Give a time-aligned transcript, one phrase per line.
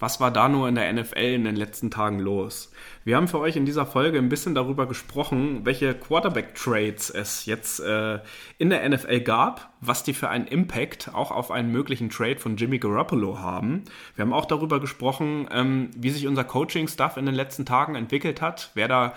[0.00, 2.72] Was war da nur in der NFL in den letzten Tagen los?
[3.04, 7.80] Wir haben für euch in dieser Folge ein bisschen darüber gesprochen, welche Quarterback-Trades es jetzt
[7.80, 8.18] äh,
[8.56, 12.56] in der NFL gab, was die für einen Impact auch auf einen möglichen Trade von
[12.56, 13.84] Jimmy Garoppolo haben.
[14.16, 18.40] Wir haben auch darüber gesprochen, ähm, wie sich unser Coaching-Stuff in den letzten Tagen entwickelt
[18.40, 19.12] hat, wer da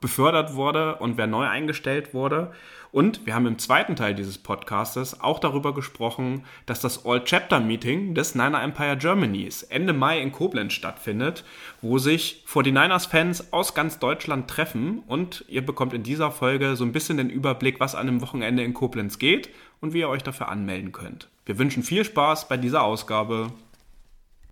[0.00, 2.52] befördert wurde und wer neu eingestellt wurde.
[2.92, 8.34] Und wir haben im zweiten Teil dieses Podcastes auch darüber gesprochen, dass das All-Chapter-Meeting des
[8.34, 11.44] Niner Empire Germanys Ende Mai in Koblenz stattfindet,
[11.82, 15.00] wo sich 49ers-Fans aus ganz Deutschland treffen.
[15.06, 18.64] Und ihr bekommt in dieser Folge so ein bisschen den Überblick, was an dem Wochenende
[18.64, 19.50] in Koblenz geht
[19.80, 21.28] und wie ihr euch dafür anmelden könnt.
[21.44, 23.48] Wir wünschen viel Spaß bei dieser Ausgabe.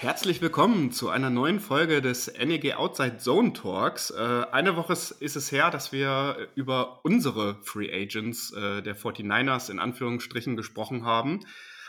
[0.00, 4.08] Herzlich willkommen zu einer neuen Folge des NEG Outside Zone Talks.
[4.08, 9.70] Äh, eine Woche ist es her, dass wir über unsere Free Agents äh, der 49ers
[9.70, 11.40] in Anführungsstrichen gesprochen haben.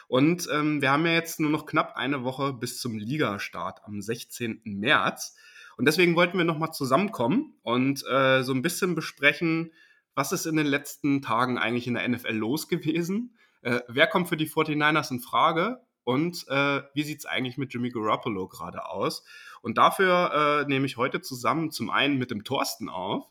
[0.09, 4.01] Und ähm, wir haben ja jetzt nur noch knapp eine Woche bis zum Ligastart am
[4.01, 4.59] 16.
[4.65, 5.37] März.
[5.77, 9.71] Und deswegen wollten wir nochmal zusammenkommen und äh, so ein bisschen besprechen,
[10.15, 13.37] was ist in den letzten Tagen eigentlich in der NFL los gewesen?
[13.61, 15.79] Wer kommt für die 49ers in Frage?
[16.03, 19.23] Und äh, wie sieht es eigentlich mit Jimmy Garoppolo gerade aus?
[19.61, 23.25] Und dafür äh, nehme ich heute zusammen zum einen mit dem Thorsten auf.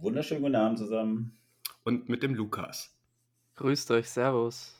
[0.00, 1.38] Wunderschönen guten Abend zusammen.
[1.82, 2.96] Und mit dem Lukas.
[3.56, 4.74] Grüßt euch, Servus.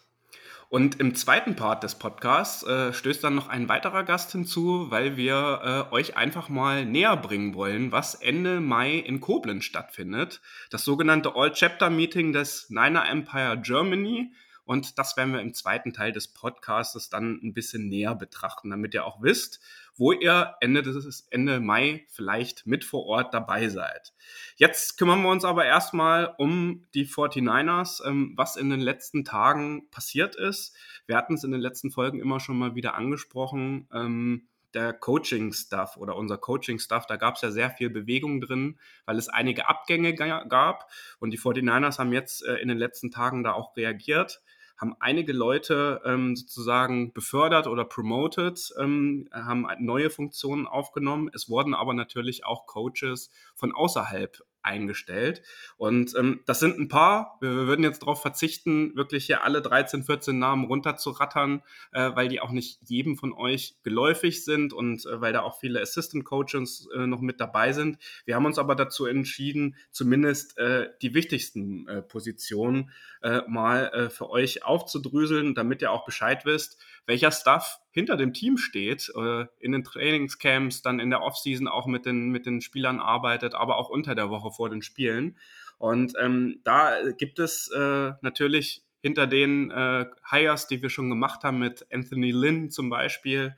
[0.68, 5.16] Und im zweiten Part des Podcasts äh, stößt dann noch ein weiterer Gast hinzu, weil
[5.16, 10.40] wir äh, euch einfach mal näher bringen wollen, was Ende Mai in Koblenz stattfindet.
[10.70, 14.32] Das sogenannte All-Chapter-Meeting des Niner Empire Germany.
[14.64, 18.94] Und das werden wir im zweiten Teil des Podcasts dann ein bisschen näher betrachten, damit
[18.94, 19.60] ihr auch wisst,
[19.94, 24.14] wo ihr Ende, des, Ende Mai vielleicht mit vor Ort dabei seid.
[24.56, 29.88] Jetzt kümmern wir uns aber erstmal um die 49ers, ähm, was in den letzten Tagen
[29.90, 30.74] passiert ist.
[31.06, 33.86] Wir hatten es in den letzten Folgen immer schon mal wieder angesprochen.
[33.92, 39.18] Ähm, der Coaching-Stuff oder unser Coaching-Stuff, da gab es ja sehr viel Bewegung drin, weil
[39.18, 40.90] es einige Abgänge gab.
[41.20, 44.42] Und die 49ers haben jetzt äh, in den letzten Tagen da auch reagiert
[44.76, 51.30] haben einige Leute ähm, sozusagen befördert oder promoted, ähm, haben neue Funktionen aufgenommen.
[51.34, 55.42] Es wurden aber natürlich auch Coaches von außerhalb eingestellt.
[55.76, 57.36] Und ähm, das sind ein paar.
[57.40, 62.28] Wir, wir würden jetzt darauf verzichten, wirklich hier alle 13, 14 Namen runterzurattern, äh, weil
[62.28, 66.24] die auch nicht jedem von euch geläufig sind und äh, weil da auch viele Assistant
[66.24, 67.98] Coaches äh, noch mit dabei sind.
[68.24, 72.90] Wir haben uns aber dazu entschieden, zumindest äh, die wichtigsten äh, Positionen
[73.22, 78.32] äh, mal äh, für euch aufzudröseln, damit ihr auch Bescheid wisst, welcher Stuff hinter dem
[78.32, 82.60] Team steht, äh, in den Trainingscamps, dann in der Offseason auch mit den, mit den
[82.60, 85.36] Spielern arbeitet, aber auch unter der Woche vor den Spielen.
[85.78, 91.44] Und ähm, da gibt es äh, natürlich hinter den äh, Hires, die wir schon gemacht
[91.44, 93.54] haben, mit Anthony Lynn zum Beispiel,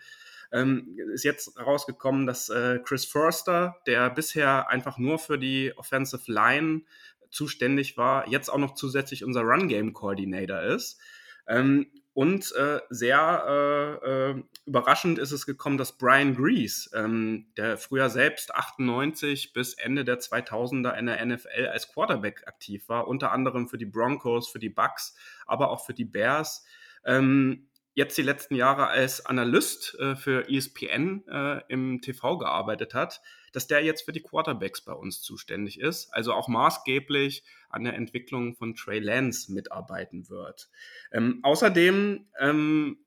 [0.53, 6.31] ähm, ist jetzt rausgekommen, dass äh, Chris Forster, der bisher einfach nur für die Offensive
[6.31, 6.83] Line
[7.31, 10.99] zuständig war, jetzt auch noch zusätzlich unser Run Game Coordinator ist.
[11.47, 11.87] Ähm,
[12.17, 18.09] und äh, sehr äh, äh, überraschend ist es gekommen, dass Brian Grease, ähm, der früher
[18.09, 23.69] selbst 98 bis Ende der 2000er in der NFL als Quarterback aktiv war, unter anderem
[23.69, 26.65] für die Broncos, für die Bucks, aber auch für die Bears,
[27.05, 33.23] ähm, jetzt die letzten Jahre als Analyst äh, für ESPN äh, im TV gearbeitet hat,
[33.53, 37.95] dass der jetzt für die Quarterbacks bei uns zuständig ist, also auch maßgeblich an der
[37.95, 40.69] Entwicklung von Trey Lance mitarbeiten wird.
[41.11, 42.99] Ähm, außerdem ähm,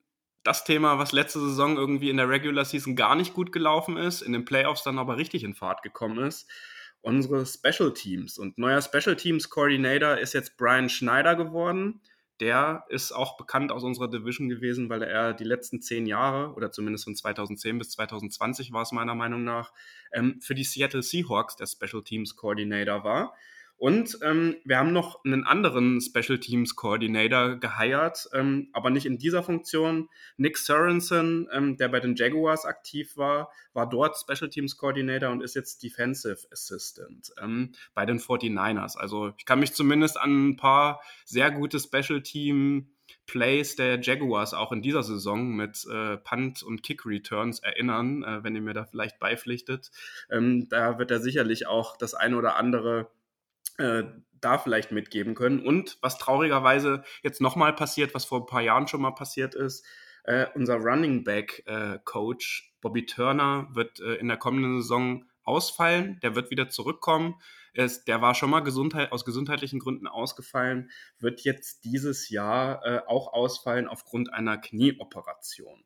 [0.43, 4.23] das Thema, was letzte Saison irgendwie in der Regular Season gar nicht gut gelaufen ist,
[4.23, 6.49] in den Playoffs dann aber richtig in Fahrt gekommen ist,
[7.01, 8.39] unsere Special Teams.
[8.39, 12.01] Und neuer Special Teams Coordinator ist jetzt Brian Schneider geworden
[12.39, 16.71] der ist auch bekannt aus unserer Division gewesen, weil er die letzten zehn Jahre oder
[16.71, 19.73] zumindest von 2010 bis 2020 war es meiner Meinung nach
[20.13, 23.35] ähm, für die Seattle Seahawks der Special Teams Coordinator war.
[23.79, 29.17] Und ähm, wir haben noch einen anderen Special Teams Coordinator geheiert, ähm, aber nicht in
[29.17, 30.09] dieser Funktion.
[30.35, 35.41] Nick Sorensen, ähm, der bei den Jaguars aktiv war, war dort Special Teams Coordinator und
[35.41, 38.97] ist jetzt Defensive Assistant ähm, bei den 49ers.
[38.97, 42.89] Also ich kann mich zumindest an ein paar sehr gute Special Team
[43.25, 48.55] Plays der Jaguars auch in dieser Saison mit äh, Punt- und Kick-Returns erinnern, äh, wenn
[48.55, 49.91] ihr mir da vielleicht beipflichtet.
[50.29, 53.09] Ähm, da wird er sicherlich auch das eine oder andere
[53.79, 54.03] äh,
[54.41, 55.65] da vielleicht mitgeben können.
[55.65, 59.85] Und was traurigerweise jetzt nochmal passiert, was vor ein paar Jahren schon mal passiert ist,
[60.23, 66.19] äh, unser Running Back äh, Coach Bobby Turner wird äh, in der kommenden Saison ausfallen.
[66.21, 67.35] Der wird wieder zurückkommen.
[67.73, 70.89] Ist, der war schon mal Gesundheit, aus gesundheitlichen Gründen ausgefallen,
[71.19, 75.83] wird jetzt dieses Jahr äh, auch ausfallen aufgrund einer Knieoperation.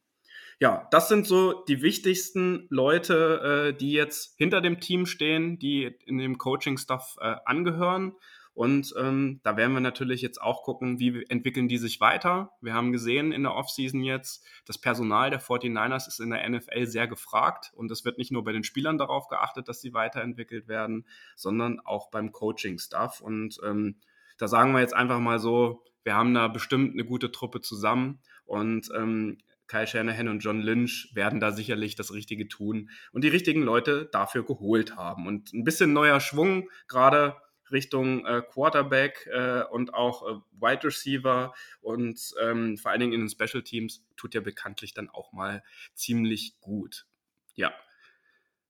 [0.59, 5.85] Ja, das sind so die wichtigsten Leute, äh, die jetzt hinter dem Team stehen, die
[6.05, 8.13] in dem Coaching-Stuff äh, angehören.
[8.53, 12.51] Und ähm, da werden wir natürlich jetzt auch gucken, wie entwickeln die sich weiter.
[12.61, 16.85] Wir haben gesehen in der Offseason jetzt, das Personal der 49ers ist in der NFL
[16.85, 20.67] sehr gefragt und es wird nicht nur bei den Spielern darauf geachtet, dass sie weiterentwickelt
[20.67, 23.21] werden, sondern auch beim Coaching-Stuff.
[23.21, 23.95] Und ähm,
[24.37, 28.19] da sagen wir jetzt einfach mal so, wir haben da bestimmt eine gute Truppe zusammen
[28.45, 29.39] und ähm,
[29.73, 34.07] Kyle Shanahan und John Lynch werden da sicherlich das Richtige tun und die richtigen Leute
[34.11, 35.25] dafür geholt haben.
[35.25, 37.35] Und ein bisschen neuer Schwung, gerade
[37.71, 43.21] Richtung äh, Quarterback äh, und auch äh, Wide Receiver und ähm, vor allen Dingen in
[43.21, 45.63] den Special Teams tut ja bekanntlich dann auch mal
[45.95, 47.07] ziemlich gut.
[47.55, 47.73] Ja.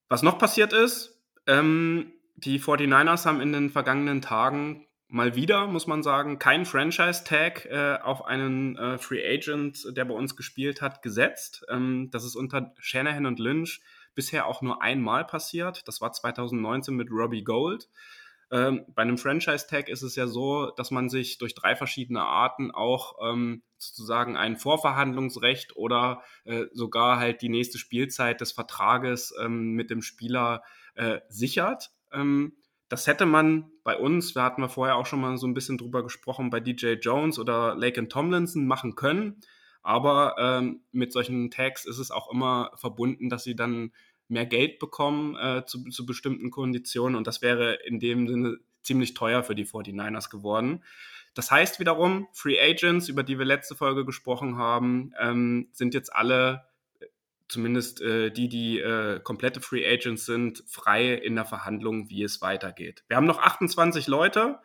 [0.08, 5.86] Was noch passiert ist, ähm, die 49ers haben in den vergangenen Tagen mal wieder, muss
[5.86, 11.04] man sagen, kein Franchise-Tag äh, auf einen äh, Free Agent, der bei uns gespielt hat,
[11.04, 11.64] gesetzt.
[11.70, 13.82] Ähm, das ist unter Shanahan und Lynch
[14.16, 15.88] bisher auch nur einmal passiert.
[15.88, 17.90] Das war 2019 mit Robbie Gold.
[18.50, 22.72] Ähm, bei einem Franchise-Tag ist es ja so, dass man sich durch drei verschiedene Arten
[22.72, 29.74] auch ähm, sozusagen ein Vorverhandlungsrecht oder äh, sogar halt die nächste Spielzeit des Vertrages ähm,
[29.74, 30.64] mit dem Spieler
[30.96, 31.92] äh, sichert.
[32.12, 32.54] Ähm,
[32.94, 35.80] das hätte man bei uns, da hatten wir vorher auch schon mal so ein bisschen
[35.80, 39.42] drüber gesprochen, bei DJ Jones oder Lake Tomlinson machen können.
[39.82, 43.94] Aber ähm, mit solchen Tags ist es auch immer verbunden, dass sie dann
[44.28, 49.16] mehr Geld bekommen äh, zu, zu bestimmten Konditionen und das wäre in dem Sinne ziemlich
[49.16, 50.84] teuer für die 49ers geworden.
[51.34, 56.16] Das heißt wiederum, Free Agents, über die wir letzte Folge gesprochen haben, ähm, sind jetzt
[56.16, 56.64] alle,
[57.48, 62.42] zumindest äh, die, die äh, komplette Free Agents sind, frei in der Verhandlung, wie es
[62.42, 63.04] weitergeht.
[63.08, 64.60] Wir haben noch 28 Leute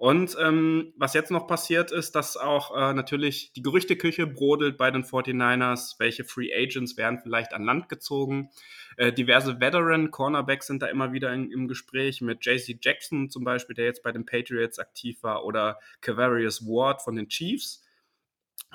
[0.00, 4.90] und ähm, was jetzt noch passiert ist, dass auch äh, natürlich die Gerüchteküche brodelt bei
[4.90, 5.96] den 49ers.
[5.98, 8.48] Welche Free Agents werden vielleicht an Land gezogen?
[8.96, 13.44] Äh, diverse Veteran Cornerbacks sind da immer wieder in, im Gespräch mit JC Jackson zum
[13.44, 17.84] Beispiel, der jetzt bei den Patriots aktiv war, oder Cavarius Ward von den Chiefs.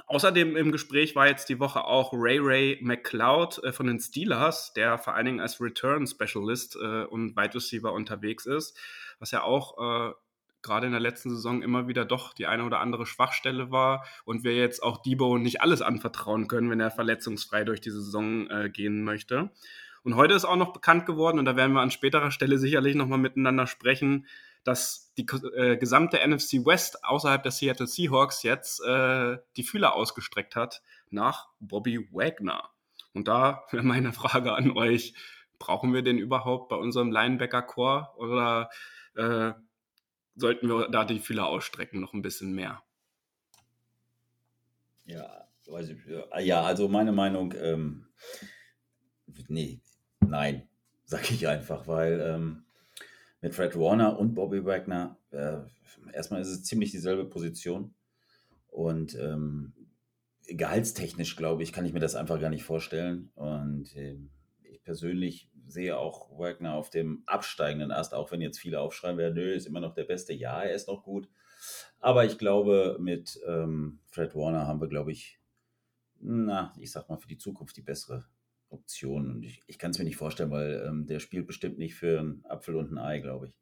[0.08, 4.74] Außerdem im Gespräch war jetzt die Woche auch Ray Ray McLeod äh, von den Steelers,
[4.74, 8.78] der vor allen Dingen als Return Specialist äh, und Wide Receiver unterwegs ist,
[9.20, 9.78] was ja auch
[10.10, 10.14] äh,
[10.62, 14.44] gerade in der letzten Saison immer wieder doch die eine oder andere Schwachstelle war und
[14.44, 19.04] wir jetzt auch Debo nicht alles anvertrauen können, wenn er verletzungsfrei durch die Saison gehen
[19.04, 19.52] möchte.
[20.02, 22.96] Und heute ist auch noch bekannt geworden, und da werden wir an späterer Stelle sicherlich
[22.96, 24.26] nochmal miteinander sprechen,
[24.66, 25.26] dass die
[25.56, 30.82] äh, gesamte NFC West außerhalb der Seattle Seahawks jetzt äh, die Fühler ausgestreckt hat
[31.12, 32.70] nach Bobby Wagner.
[33.14, 35.14] Und da wäre meine Frage an euch,
[35.60, 38.70] brauchen wir den überhaupt bei unserem Linebacker-Core oder
[39.16, 39.54] äh,
[40.36, 42.82] sollten wir da die Fühler ausstrecken, noch ein bisschen mehr.
[45.06, 46.00] Ja, weiß ich,
[46.46, 48.08] ja also meine Meinung, ähm,
[49.48, 49.80] nee,
[50.20, 50.68] nein,
[51.06, 52.65] sage ich einfach, weil ähm,
[53.42, 55.58] mit Fred Warner und Bobby Wagner, äh,
[56.14, 57.94] erstmal ist es ziemlich dieselbe Position
[58.68, 59.74] und ähm,
[60.48, 64.18] gehaltstechnisch, glaube ich, kann ich mir das einfach gar nicht vorstellen und äh,
[64.64, 69.36] ich persönlich sehe auch Wagner auf dem absteigenden Ast, auch wenn jetzt viele aufschreiben werden,
[69.36, 70.34] nö, ist immer noch der Beste.
[70.34, 71.28] Ja, er ist noch gut.
[72.00, 75.40] Aber ich glaube, mit ähm, Fred Warner haben wir, glaube ich,
[76.20, 78.26] na, ich sag mal, für die Zukunft die bessere
[78.76, 79.30] Option.
[79.30, 82.20] Und ich, ich kann es mir nicht vorstellen, weil ähm, der spielt bestimmt nicht für
[82.20, 83.56] einen Apfel und ein Ei, glaube ich.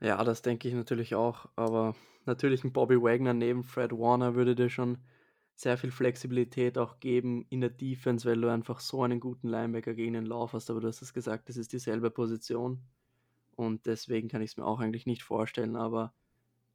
[0.00, 1.48] Ja, das denke ich natürlich auch.
[1.56, 1.94] Aber
[2.26, 4.98] natürlich ein Bobby Wagner neben Fred Warner würde dir schon
[5.54, 9.94] sehr viel Flexibilität auch geben in der Defense, weil du einfach so einen guten Linebacker
[9.94, 10.70] gegen den Lauf hast.
[10.70, 12.82] Aber du hast es gesagt, das ist dieselbe Position.
[13.54, 15.76] Und deswegen kann ich es mir auch eigentlich nicht vorstellen.
[15.76, 16.12] Aber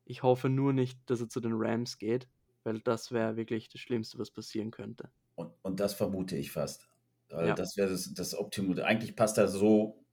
[0.05, 2.29] ich hoffe nur nicht, dass er zu den Rams geht,
[2.63, 5.09] weil das wäre wirklich das Schlimmste, was passieren könnte.
[5.37, 6.89] Und, und das vermute ich fast.
[7.29, 7.53] Ja.
[7.53, 8.79] Das wäre das, das Optimum.
[8.79, 10.03] Eigentlich passt er so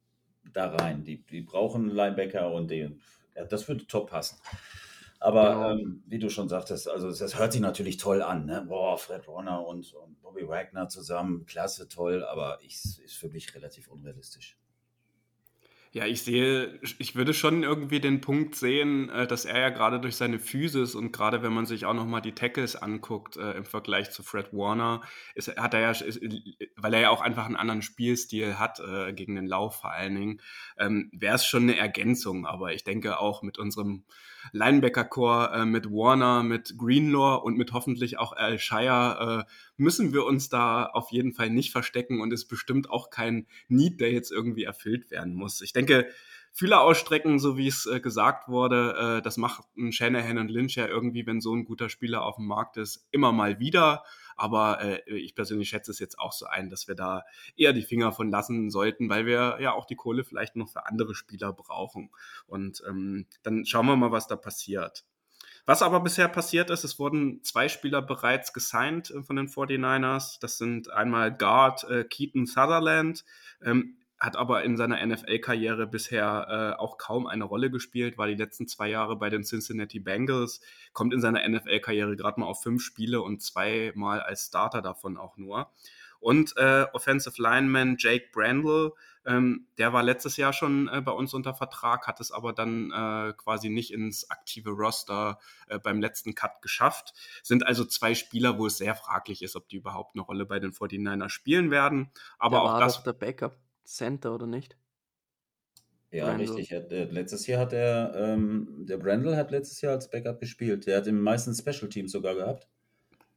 [0.53, 1.03] da rein.
[1.03, 3.01] Die, die brauchen einen Linebacker und den,
[3.35, 4.37] ja, das würde top passen.
[5.21, 5.71] Aber genau.
[5.71, 8.45] ähm, wie du schon sagtest, also das hört sich natürlich toll an.
[8.45, 8.67] Ne?
[8.69, 13.55] Boah, Fred Warner und, und Bobby Wagner zusammen, klasse, toll, aber ich, ist für mich
[13.55, 14.59] relativ unrealistisch.
[15.95, 20.01] Ja, ich sehe, ich würde schon irgendwie den Punkt sehen, äh, dass er ja gerade
[20.01, 23.65] durch seine Physis und gerade wenn man sich auch nochmal die Tackles anguckt äh, im
[23.65, 25.03] Vergleich zu Fred Warner,
[25.37, 26.21] ist, hat er ja, ist,
[26.75, 30.17] weil er ja auch einfach einen anderen Spielstil hat, äh, gegen den Lauf vor allen
[30.17, 30.41] Dingen,
[30.79, 32.45] ähm, wäre es schon eine Ergänzung.
[32.45, 34.03] Aber ich denke auch mit unserem
[34.51, 40.25] Linebacker-Core, äh, mit Warner, mit Greenlaw und mit hoffentlich auch Al Shire, äh, müssen wir
[40.25, 44.31] uns da auf jeden Fall nicht verstecken und ist bestimmt auch kein Need, der jetzt
[44.31, 45.61] irgendwie erfüllt werden muss.
[45.61, 46.09] Ich denke,
[46.57, 50.87] Fühler ausstrecken, so wie es äh, gesagt wurde, äh, das macht Shanahan und Lynch ja
[50.87, 54.05] irgendwie, wenn so ein guter Spieler auf dem Markt ist, immer mal wieder.
[54.37, 57.25] Aber äh, ich persönlich schätze es jetzt auch so ein, dass wir da
[57.57, 60.87] eher die Finger von lassen sollten, weil wir ja auch die Kohle vielleicht noch für
[60.87, 62.11] andere Spieler brauchen.
[62.47, 65.05] Und ähm, dann schauen wir mal, was da passiert.
[65.67, 70.39] Was aber bisher passiert ist, es wurden zwei Spieler bereits gesigned äh, von den 49ers.
[70.41, 73.25] Das sind einmal Guard äh, Keaton Sutherland,
[73.63, 78.35] ähm, hat aber in seiner NFL-Karriere bisher äh, auch kaum eine Rolle gespielt, war die
[78.35, 80.61] letzten zwei Jahre bei den Cincinnati Bengals,
[80.93, 85.37] kommt in seiner NFL-Karriere gerade mal auf fünf Spiele und zweimal als Starter davon auch
[85.37, 85.71] nur.
[86.25, 88.95] Und äh, Offensive Lineman Jake Brandle,
[89.27, 92.91] ähm, der war letztes Jahr schon äh, bei uns unter Vertrag, hat es aber dann
[92.93, 95.39] äh, quasi nicht ins aktive Roster
[95.69, 97.13] äh, beim letzten Cut geschafft.
[97.43, 100.59] Sind also zwei Spieler, wo es sehr fraglich ist, ob die überhaupt eine Rolle bei
[100.59, 102.11] den 49ers spielen werden.
[102.39, 103.03] Aber der auch war das.
[103.03, 104.79] der Backup Center, oder nicht?
[106.11, 106.49] Ja, Brandle.
[106.49, 106.73] richtig.
[106.73, 110.87] Hat, äh, letztes Jahr hat er, ähm, der Brandle hat letztes Jahr als Backup gespielt.
[110.87, 112.67] Der hat im meisten Special Teams sogar gehabt.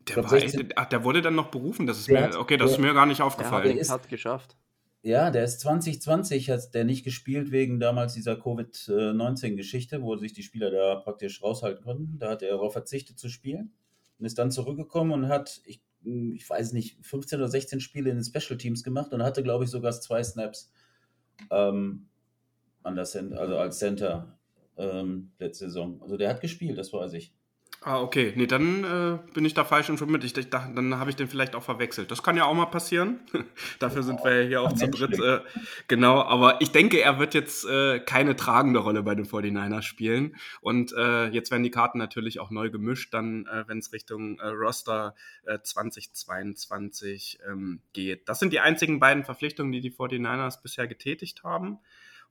[0.09, 0.41] Der, glaub, war,
[0.75, 1.87] ach, der wurde dann noch berufen.
[1.87, 3.75] Das ist mir, hat, okay, das der, ist mir gar nicht aufgefallen.
[3.75, 4.55] Der hat geschafft.
[5.03, 10.43] Ja, der ist 2020, hat der nicht gespielt wegen damals dieser Covid-19-Geschichte, wo sich die
[10.43, 12.19] Spieler da praktisch raushalten konnten.
[12.19, 13.71] Da hat er darauf verzichtet zu spielen
[14.19, 18.17] und ist dann zurückgekommen und hat, ich, ich weiß nicht, 15 oder 16 Spiele in
[18.17, 20.71] den Special Teams gemacht und hatte, glaube ich, sogar zwei Snaps
[21.51, 22.07] ähm,
[22.83, 24.37] an der Center, also als Center
[24.77, 26.01] ähm, letzte Saison.
[26.01, 27.33] Also der hat gespielt, das weiß ich.
[27.81, 28.33] Ah, okay.
[28.35, 30.23] Nee, dann äh, bin ich da falsch informiert.
[30.23, 32.09] Ich, ich dachte, dann habe ich den vielleicht auch verwechselt.
[32.09, 33.19] Das kann ja auch mal passieren.
[33.79, 35.19] Dafür sind wir ja hier auch zu dritt.
[35.19, 35.41] Äh,
[35.87, 40.35] genau, aber ich denke, er wird jetzt äh, keine tragende Rolle bei den 49ers spielen.
[40.59, 44.39] Und äh, jetzt werden die Karten natürlich auch neu gemischt, dann, äh, wenn es Richtung
[44.39, 45.15] äh, Roster
[45.63, 48.27] 2022 ähm, geht.
[48.27, 51.79] Das sind die einzigen beiden Verpflichtungen, die die 49ers bisher getätigt haben.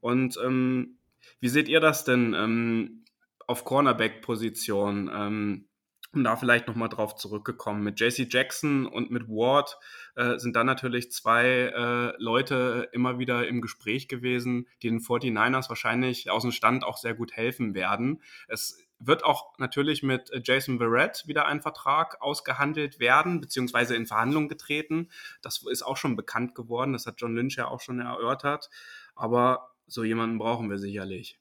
[0.00, 0.99] Und ähm,
[1.41, 2.35] wie seht ihr das denn?
[2.35, 3.06] Ähm,
[3.47, 5.69] auf Cornerback-Position, ähm,
[6.12, 7.83] um da vielleicht nochmal drauf zurückgekommen.
[7.83, 9.76] Mit JC Jackson und mit Ward
[10.15, 15.69] äh, sind dann natürlich zwei äh, Leute immer wieder im Gespräch gewesen, die den 49ers
[15.69, 18.23] wahrscheinlich aus dem Stand auch sehr gut helfen werden.
[18.49, 24.49] Es wird auch natürlich mit Jason Verrett wieder ein Vertrag ausgehandelt werden, beziehungsweise in Verhandlungen
[24.49, 25.11] getreten.
[25.43, 28.71] Das ist auch schon bekannt geworden, das hat John Lynch ja auch schon erörtert.
[29.15, 31.38] Aber so jemanden brauchen wir sicherlich.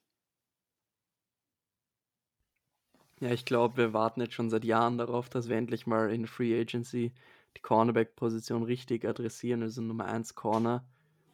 [3.20, 6.26] Ja, ich glaube, wir warten jetzt schon seit Jahren darauf, dass wir endlich mal in
[6.26, 7.12] Free Agency
[7.56, 9.62] die Cornerback-Position richtig adressieren.
[9.62, 10.86] Also Nummer 1 Corner,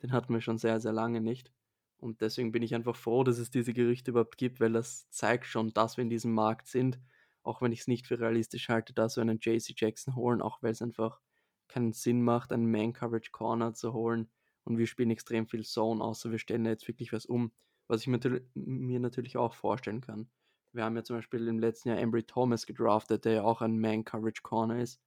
[0.03, 1.53] den hatten wir schon sehr, sehr lange nicht.
[1.99, 5.47] Und deswegen bin ich einfach froh, dass es diese Gerüchte überhaupt gibt, weil das zeigt
[5.47, 7.01] schon, dass wir in diesem Markt sind.
[7.43, 10.63] Auch wenn ich es nicht für realistisch halte, dass wir einen JC Jackson holen, auch
[10.63, 11.21] weil es einfach
[11.69, 14.31] keinen Sinn macht, einen Man-Coverage Corner zu holen.
[14.65, 17.53] Und wir spielen extrem viel Zone, außer wir stellen jetzt wirklich was um,
[17.89, 20.29] was ich mir natürlich auch vorstellen kann.
[20.73, 23.79] Wir haben ja zum Beispiel im letzten Jahr Embry Thomas gedraftet, der ja auch ein
[23.79, 25.01] Man-Coverage-Corner ist.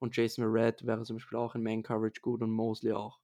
[0.00, 3.20] Und Jason Red wäre zum Beispiel auch ein Man-Coverage gut und Mosley auch.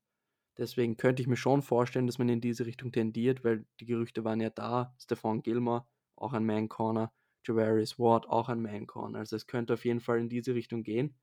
[0.57, 4.25] Deswegen könnte ich mir schon vorstellen, dass man in diese Richtung tendiert, weil die Gerüchte
[4.25, 4.95] waren ja da.
[4.99, 5.87] Stefan Gilmore,
[6.17, 7.13] auch ein Man-Corner.
[7.45, 9.21] Javarius Ward, auch ein Man-Corner.
[9.21, 11.17] Also es könnte auf jeden Fall in diese Richtung gehen.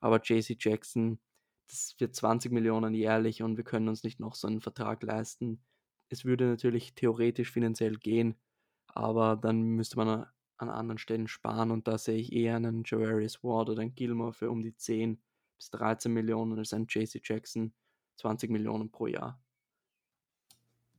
[0.00, 1.18] Aber JC Jackson,
[1.66, 5.62] das wird 20 Millionen jährlich und wir können uns nicht noch so einen Vertrag leisten.
[6.08, 8.36] Es würde natürlich theoretisch finanziell gehen,
[8.88, 10.26] aber dann müsste man
[10.56, 14.32] an anderen Stellen sparen und da sehe ich eher einen Javarius Ward oder einen Gilmore
[14.32, 15.20] für um die 10
[15.56, 17.72] bis 13 Millionen als einen JC Jackson
[18.16, 19.40] 20 Millionen pro Jahr.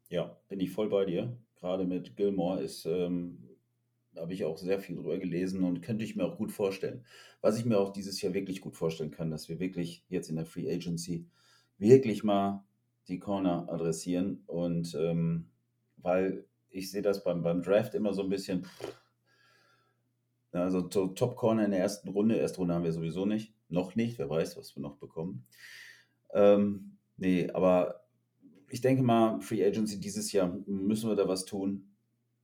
[0.09, 1.37] Ja, bin ich voll bei dir.
[1.55, 3.49] Gerade mit Gilmore ist, ähm,
[4.15, 7.05] habe ich auch sehr viel drüber gelesen und könnte ich mir auch gut vorstellen.
[7.41, 10.35] Was ich mir auch dieses Jahr wirklich gut vorstellen kann, dass wir wirklich jetzt in
[10.35, 11.27] der Free Agency
[11.77, 12.65] wirklich mal
[13.07, 15.49] die Corner adressieren und ähm,
[15.97, 18.65] weil ich sehe das beim, beim Draft immer so ein bisschen.
[20.51, 22.35] Also Top Corner in der ersten Runde.
[22.35, 23.53] Erste Runde haben wir sowieso nicht.
[23.69, 24.17] Noch nicht.
[24.17, 25.45] Wer weiß, was wir noch bekommen.
[26.33, 28.03] Ähm, nee, aber
[28.69, 31.95] ich denke mal, Free Agency dieses Jahr müssen wir da was tun.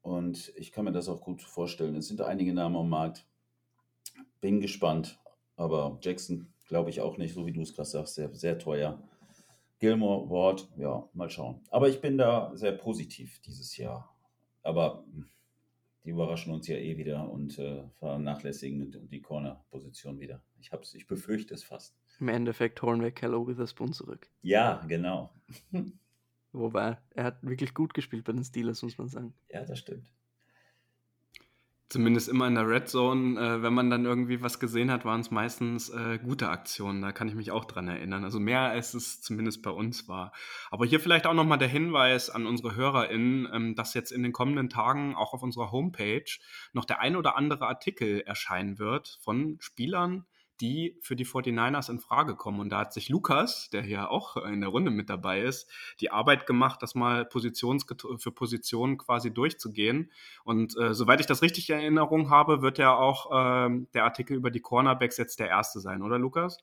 [0.02, 1.96] Und ich kann mir das auch gut vorstellen.
[1.96, 3.26] Es sind einige Namen am Markt.
[4.40, 5.20] Bin gespannt.
[5.56, 9.02] Aber Jackson glaube ich auch nicht, so wie du es gerade sagst, sehr, sehr teuer.
[9.80, 11.62] Gilmore, Ward, ja, mal schauen.
[11.70, 14.15] Aber ich bin da sehr positiv dieses Jahr.
[14.66, 15.30] Aber hm,
[16.04, 20.42] die überraschen uns ja eh wieder und äh, vernachlässigen die Corner-Position wieder.
[20.60, 21.96] Ich, hab's, ich befürchte es fast.
[22.20, 24.30] Im Endeffekt holen wir Cal Witherspoon zurück.
[24.42, 25.34] Ja, genau.
[26.52, 29.34] Wobei, er hat wirklich gut gespielt bei den Steelers, muss man sagen.
[29.50, 30.10] Ja, das stimmt.
[31.88, 35.22] Zumindest immer in der Red Zone, äh, wenn man dann irgendwie was gesehen hat, waren
[35.22, 37.04] es meistens äh, gute Aktionen.
[37.04, 38.24] Da kann ich mich auch dran erinnern.
[38.24, 40.32] Also mehr als es zumindest bei uns war.
[40.72, 44.34] Aber hier vielleicht auch nochmal der Hinweis an unsere HörerInnen, ähm, dass jetzt in den
[44.34, 46.26] kommenden Tagen auch auf unserer Homepage
[46.74, 50.26] noch der ein oder andere Artikel erscheinen wird von Spielern,
[50.62, 52.60] die für die 49ers in Frage kommen.
[52.60, 55.70] Und da hat sich Lukas, der hier auch in der Runde mit dabei ist,
[56.00, 57.86] die Arbeit gemacht, das mal Positions
[58.18, 60.12] für Positionen quasi durchzugehen.
[60.44, 64.36] Und äh, soweit ich das richtig in Erinnerung habe, wird ja auch äh, der Artikel
[64.38, 66.58] über die Cornerbacks jetzt der erste sein, oder Lukas?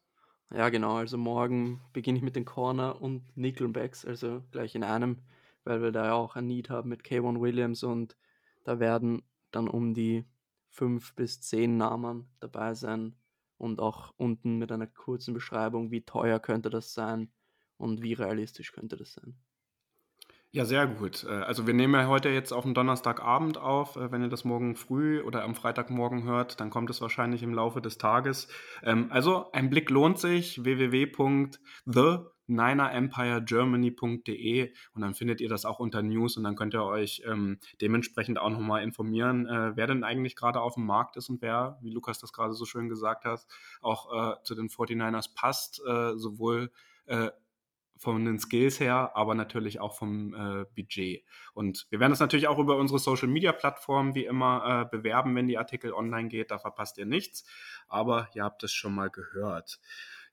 [0.55, 0.97] Ja, genau.
[0.97, 5.19] Also morgen beginne ich mit den Corner- und Nickelbacks, also gleich in einem,
[5.65, 8.17] weil wir da ja auch ein Need haben mit K1 Williams und
[8.65, 10.25] da werden dann um die
[10.69, 13.15] fünf bis zehn Namen dabei sein,
[13.63, 17.31] und auch unten mit einer kurzen Beschreibung, wie teuer könnte das sein
[17.77, 19.37] und wie realistisch könnte das sein.
[20.51, 21.25] Ja, sehr gut.
[21.25, 23.97] Äh, also wir nehmen ja heute jetzt auf den Donnerstagabend auf.
[23.97, 27.55] Äh, wenn ihr das morgen früh oder am Freitagmorgen hört, dann kommt es wahrscheinlich im
[27.55, 28.49] Laufe des Tages.
[28.83, 30.63] Ähm, also ein Blick lohnt sich.
[30.63, 37.23] www.the ninerempiregermany.de und dann findet ihr das auch unter News und dann könnt ihr euch
[37.27, 41.43] ähm, dementsprechend auch nochmal informieren, äh, wer denn eigentlich gerade auf dem Markt ist und
[41.43, 43.47] wer, wie Lukas das gerade so schön gesagt hat,
[43.81, 46.71] auch äh, zu den 49ers passt, äh, sowohl
[47.07, 47.31] äh,
[48.03, 51.25] von den Skills her, aber natürlich auch vom äh, Budget.
[51.55, 55.37] Und wir werden das natürlich auch über unsere Social Media Plattformen wie immer äh, bewerben,
[55.37, 56.51] wenn die Artikel online geht.
[56.51, 57.45] Da verpasst ihr nichts.
[57.87, 59.79] Aber ihr habt es schon mal gehört.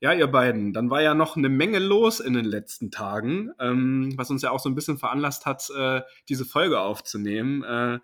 [0.02, 4.14] Ja, ihr beiden, dann war ja noch eine Menge los in den letzten Tagen, ähm,
[4.16, 7.64] was uns ja auch so ein bisschen veranlasst hat, äh, diese Folge aufzunehmen.
[7.64, 8.00] Äh,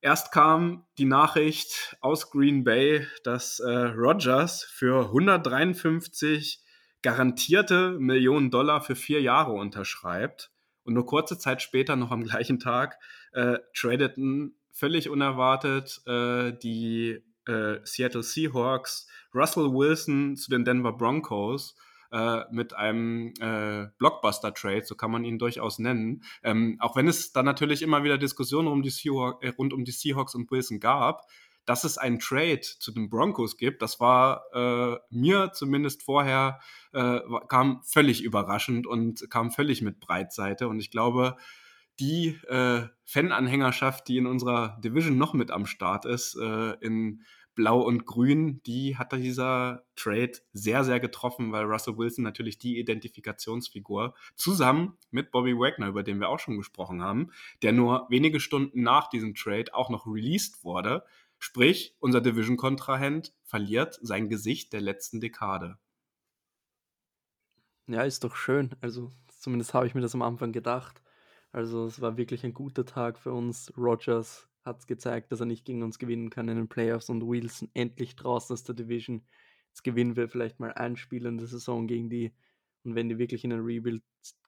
[0.00, 6.62] erst kam die Nachricht aus Green Bay, dass äh, Rogers für 153
[7.02, 10.52] garantierte Millionen Dollar für vier Jahre unterschreibt.
[10.84, 12.98] Und nur kurze Zeit später, noch am gleichen Tag,
[13.32, 21.74] äh, tradeten völlig unerwartet äh, die äh, Seattle Seahawks Russell Wilson zu den Denver Broncos
[22.10, 26.22] äh, mit einem äh, Blockbuster-Trade, so kann man ihn durchaus nennen.
[26.42, 30.34] Ähm, auch wenn es dann natürlich immer wieder Diskussionen um äh, rund um die Seahawks
[30.34, 31.26] und Wilson gab,
[31.66, 36.60] dass es einen Trade zu den Broncos gibt, das war äh, mir zumindest vorher,
[36.94, 40.66] äh, kam völlig überraschend und kam völlig mit Breitseite.
[40.68, 41.36] Und ich glaube,
[42.00, 47.22] die äh, Fan-Anhängerschaft, die in unserer Division noch mit am Start ist, äh, in
[47.58, 52.78] Blau und Grün, die hat dieser Trade sehr, sehr getroffen, weil Russell Wilson natürlich die
[52.78, 58.38] Identifikationsfigur zusammen mit Bobby Wagner, über den wir auch schon gesprochen haben, der nur wenige
[58.38, 61.04] Stunden nach diesem Trade auch noch released wurde.
[61.40, 65.78] Sprich, unser Division-Kontrahent verliert sein Gesicht der letzten Dekade.
[67.88, 68.76] Ja, ist doch schön.
[68.80, 71.02] Also, zumindest habe ich mir das am Anfang gedacht.
[71.50, 73.72] Also, es war wirklich ein guter Tag für uns.
[73.76, 77.26] Rogers hat es gezeigt, dass er nicht gegen uns gewinnen kann in den Playoffs und
[77.26, 79.24] Wilson endlich draußen aus der Division.
[79.68, 82.32] Jetzt gewinnen wir vielleicht mal ein Spiel in der Saison gegen die.
[82.84, 84.02] Und wenn die wirklich in ein Rebuild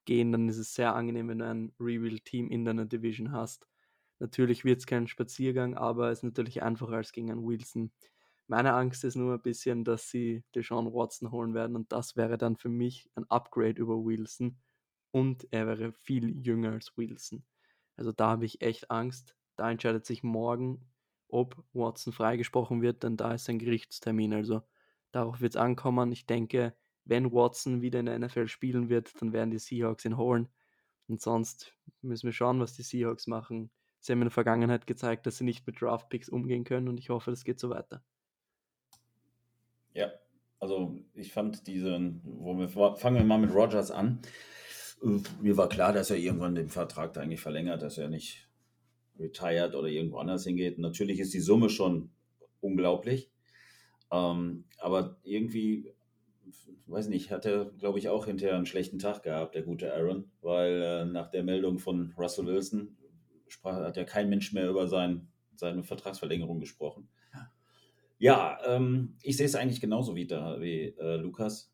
[0.05, 3.69] gehen, dann ist es sehr angenehm, wenn du ein Rebuild-Team in deiner Division hast.
[4.19, 7.91] Natürlich wird es kein Spaziergang, aber es ist natürlich einfacher als gegen einen Wilson.
[8.49, 12.37] Meine Angst ist nur ein bisschen, dass sie Deshaun Watson holen werden und das wäre
[12.37, 14.59] dann für mich ein Upgrade über Wilson
[15.13, 17.45] und er wäre viel jünger als Wilson.
[17.97, 19.37] Also da habe ich echt Angst.
[19.61, 20.81] Da entscheidet sich morgen,
[21.29, 24.33] ob Watson freigesprochen wird, denn da ist ein Gerichtstermin.
[24.33, 24.63] Also
[25.13, 26.11] darauf wird es ankommen.
[26.13, 30.17] Ich denke, wenn Watson wieder in der NFL spielen wird, dann werden die Seahawks ihn
[30.17, 30.49] holen.
[31.09, 33.71] Und sonst müssen wir schauen, was die Seahawks machen.
[33.99, 37.11] Sie haben in der Vergangenheit gezeigt, dass sie nicht mit Draftpicks umgehen können und ich
[37.11, 38.03] hoffe, das geht so weiter.
[39.93, 40.11] Ja,
[40.59, 44.21] also ich fand diesen, wir, fangen wir mal mit Rogers an.
[45.43, 48.50] Mir war klar, dass er irgendwann den Vertrag da eigentlich verlängert, dass er nicht
[49.21, 50.79] retired oder irgendwo anders hingeht.
[50.79, 52.11] Natürlich ist die Summe schon
[52.61, 53.31] unglaublich.
[54.11, 55.93] Ähm, aber irgendwie,
[56.87, 60.31] weiß nicht, hat er, glaube ich, auch hinterher einen schlechten Tag gehabt, der gute Aaron,
[60.41, 62.97] weil äh, nach der Meldung von Russell Wilson
[63.49, 67.09] sprach, hat ja kein Mensch mehr über sein, seine Vertragsverlängerung gesprochen.
[68.19, 71.73] Ja, ähm, ich sehe es eigentlich genauso wie, da, wie äh, Lukas.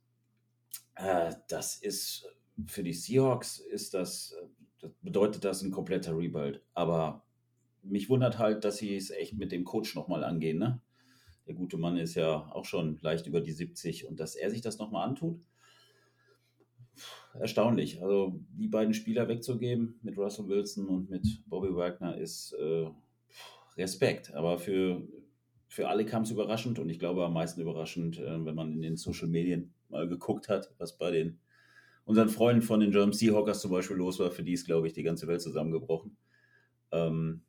[0.95, 2.25] Äh, das ist
[2.69, 4.35] für die Seahawks ist das,
[4.81, 6.63] das bedeutet das ein kompletter Rebuild.
[6.73, 7.26] Aber
[7.89, 10.59] mich wundert halt, dass sie es echt mit dem Coach nochmal angehen.
[10.59, 10.81] Ne?
[11.47, 14.61] Der gute Mann ist ja auch schon leicht über die 70 und dass er sich
[14.61, 15.41] das nochmal antut,
[17.39, 18.03] erstaunlich.
[18.03, 22.89] Also die beiden Spieler wegzugeben mit Russell Wilson und mit Bobby Wagner ist äh,
[23.77, 24.35] Respekt.
[24.35, 25.07] Aber für,
[25.69, 28.83] für alle kam es überraschend und ich glaube am meisten überraschend, äh, wenn man in
[28.83, 31.39] den Social Medien mal geguckt hat, was bei den
[32.05, 34.31] unseren Freunden von den German Seahawkers zum Beispiel los war.
[34.31, 36.17] Für die ist, glaube ich, die ganze Welt zusammengebrochen.
[36.93, 37.43] Ähm,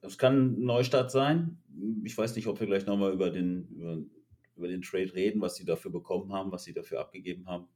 [0.00, 1.58] das kann ein Neustart sein.
[2.04, 3.98] Ich weiß nicht, ob wir gleich nochmal über den, über,
[4.56, 7.68] über, den Trade reden, was sie dafür bekommen haben, was sie dafür abgegeben haben.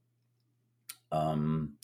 [1.10, 1.76] Ähm,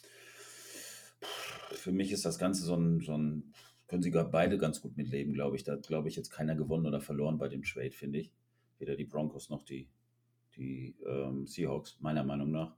[1.72, 3.52] für mich ist das Ganze so ein, so ein,
[3.86, 5.64] können sie gar beide ganz gut mitleben, glaube ich.
[5.64, 8.32] Da glaube ich jetzt keiner gewonnen oder verloren bei dem Trade, finde ich.
[8.78, 9.88] Weder die Broncos noch die,
[10.56, 12.74] die ähm, Seahawks, meiner Meinung nach.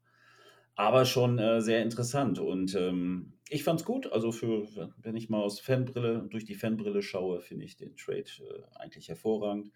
[0.74, 4.10] Aber schon äh, sehr interessant und ähm, ich fand es gut.
[4.10, 8.20] Also für, wenn ich mal aus Fanbrille, durch die Fanbrille schaue, finde ich den Trade
[8.20, 9.70] äh, eigentlich hervorragend.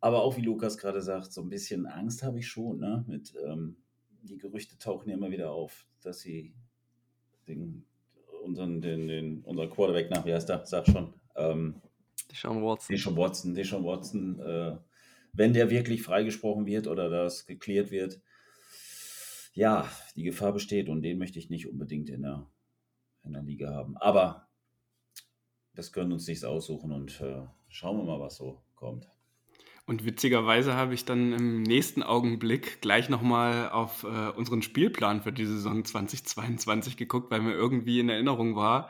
[0.00, 3.04] Aber auch wie Lukas gerade sagt, so ein bisschen Angst habe ich schon, ne?
[3.08, 3.76] Mit ähm,
[4.22, 6.54] die Gerüchte tauchen ja immer wieder auf, dass sie
[7.48, 7.84] den,
[8.42, 11.80] unseren, den, den, unseren Quarterback nach, wie heißt der, sag schon, ähm,
[12.30, 12.94] Deshaun Watson.
[12.94, 14.76] Deshaun Watson, Deshaun Watson, äh,
[15.32, 18.20] wenn der wirklich freigesprochen wird oder das geklärt wird,
[19.54, 22.46] ja, die Gefahr besteht und den möchte ich nicht unbedingt in der,
[23.22, 23.96] in der Liga haben.
[23.96, 24.48] Aber
[25.74, 29.08] das können uns nichts aussuchen und äh, schauen wir mal, was so kommt.
[29.86, 35.32] Und witzigerweise habe ich dann im nächsten Augenblick gleich nochmal auf äh, unseren Spielplan für
[35.32, 38.88] die Saison 2022 geguckt, weil mir irgendwie in Erinnerung war,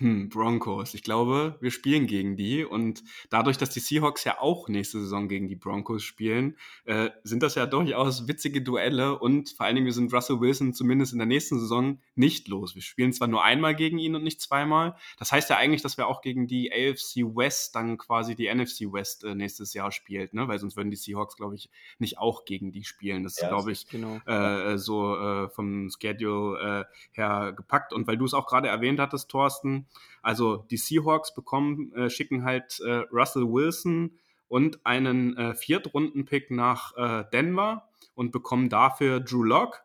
[0.00, 0.94] hm, Broncos.
[0.94, 2.64] Ich glaube, wir spielen gegen die.
[2.64, 7.42] Und dadurch, dass die Seahawks ja auch nächste Saison gegen die Broncos spielen, äh, sind
[7.42, 9.18] das ja durchaus witzige Duelle.
[9.18, 12.74] Und vor allen Dingen, wir sind Russell Wilson zumindest in der nächsten Saison nicht los.
[12.74, 14.96] Wir spielen zwar nur einmal gegen ihn und nicht zweimal.
[15.18, 18.90] Das heißt ja eigentlich, dass wir auch gegen die AFC West dann quasi die NFC
[18.90, 20.48] West äh, nächstes Jahr spielt, ne?
[20.48, 23.22] Weil sonst würden die Seahawks, glaube ich, nicht auch gegen die spielen.
[23.22, 24.18] Das ja, ist, glaube ich, genau.
[24.24, 27.92] äh, so äh, vom Schedule äh, her gepackt.
[27.92, 29.86] Und weil du es auch gerade erwähnt hattest, Thorsten,
[30.22, 36.96] also die Seahawks bekommen, äh, schicken halt äh, Russell Wilson und einen äh, Viertrunden-Pick nach
[36.96, 39.78] äh, Denver und bekommen dafür Drew Locke,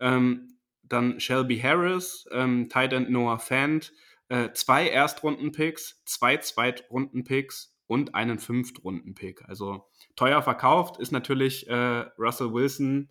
[0.00, 3.92] ähm, dann Shelby Harris, ähm, Tight End Noah Fant,
[4.28, 9.48] äh, zwei Erstrunden-Picks, zwei Zweitrunden-Picks und einen Fünftrunden-Pick.
[9.48, 13.10] Also teuer verkauft ist natürlich äh, Russell Wilson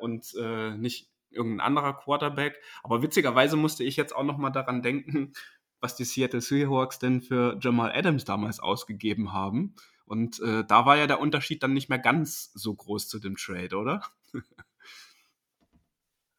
[0.00, 0.34] und
[0.76, 2.60] nicht irgendein anderer Quarterback.
[2.82, 5.34] Aber witzigerweise musste ich jetzt auch noch mal daran denken,
[5.82, 9.74] was die Seattle Seahawks denn für Jamal Adams damals ausgegeben haben.
[10.06, 13.36] Und äh, da war ja der Unterschied dann nicht mehr ganz so groß zu dem
[13.36, 14.02] Trade, oder?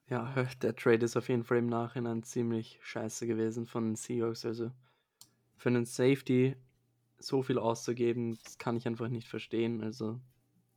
[0.10, 4.46] ja, der Trade ist auf jeden Fall im Nachhinein ziemlich scheiße gewesen von den Seahawks.
[4.46, 4.72] Also
[5.58, 6.56] für einen Safety
[7.20, 9.84] so viel auszugeben, das kann ich einfach nicht verstehen.
[9.84, 10.20] Also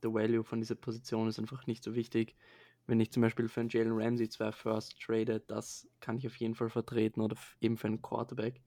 [0.03, 2.35] der Value von dieser Position ist einfach nicht so wichtig
[2.87, 6.37] wenn ich zum Beispiel für einen Jalen Ramsey zwei First trade, das kann ich auf
[6.37, 8.61] jeden Fall vertreten oder eben für einen Quarterback,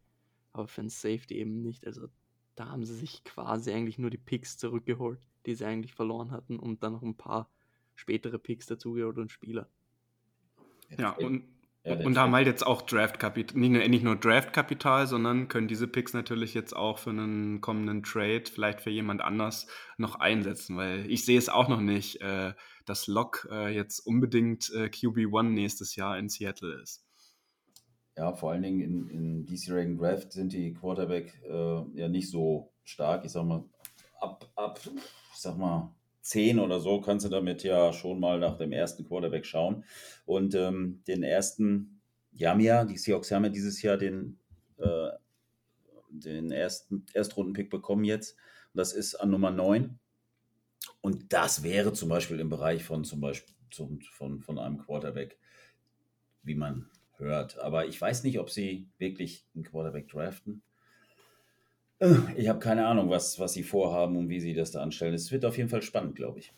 [0.52, 1.86] aber für einen Safety eben nicht.
[1.86, 2.08] Also
[2.54, 6.58] da haben sie sich quasi eigentlich nur die Picks zurückgeholt, die sie eigentlich verloren hatten
[6.58, 7.50] und dann noch ein paar
[7.94, 9.68] spätere Picks dazugeholt und Spieler.
[10.98, 11.44] Ja, und
[11.82, 16.12] ja, und haben halt jetzt auch Draftkapital, nicht, nicht nur Draftkapital, sondern können diese Picks
[16.12, 19.66] natürlich jetzt auch für einen kommenden Trade, vielleicht für jemand anders,
[19.96, 22.52] noch einsetzen, weil ich sehe es auch noch nicht, äh,
[22.84, 27.06] dass Locke äh, jetzt unbedingt äh, QB1 nächstes Jahr in Seattle ist.
[28.16, 32.30] Ja, vor allen Dingen in, in DC Reagan Draft sind die Quarterback äh, ja nicht
[32.30, 33.24] so stark.
[33.24, 33.64] Ich sag mal,
[34.20, 38.56] ab, ab, ich sag mal, 10 oder so kannst du damit ja schon mal nach
[38.56, 39.84] dem ersten Quarterback schauen.
[40.26, 42.00] Und ähm, den ersten,
[42.32, 44.38] die haben ja, die Seahawks haben ja dieses Jahr den,
[44.78, 45.10] äh,
[46.10, 48.36] den ersten Erstrundenpick bekommen jetzt.
[48.72, 49.98] Und das ist an Nummer 9.
[51.00, 55.38] Und das wäre zum Beispiel im Bereich von zum Beispiel zum, von, von einem Quarterback,
[56.42, 57.58] wie man hört.
[57.58, 60.62] Aber ich weiß nicht, ob sie wirklich einen Quarterback draften.
[62.36, 65.12] Ich habe keine Ahnung, was, was sie vorhaben und wie sie das da anstellen.
[65.12, 66.52] Es wird auf jeden Fall spannend, glaube ich.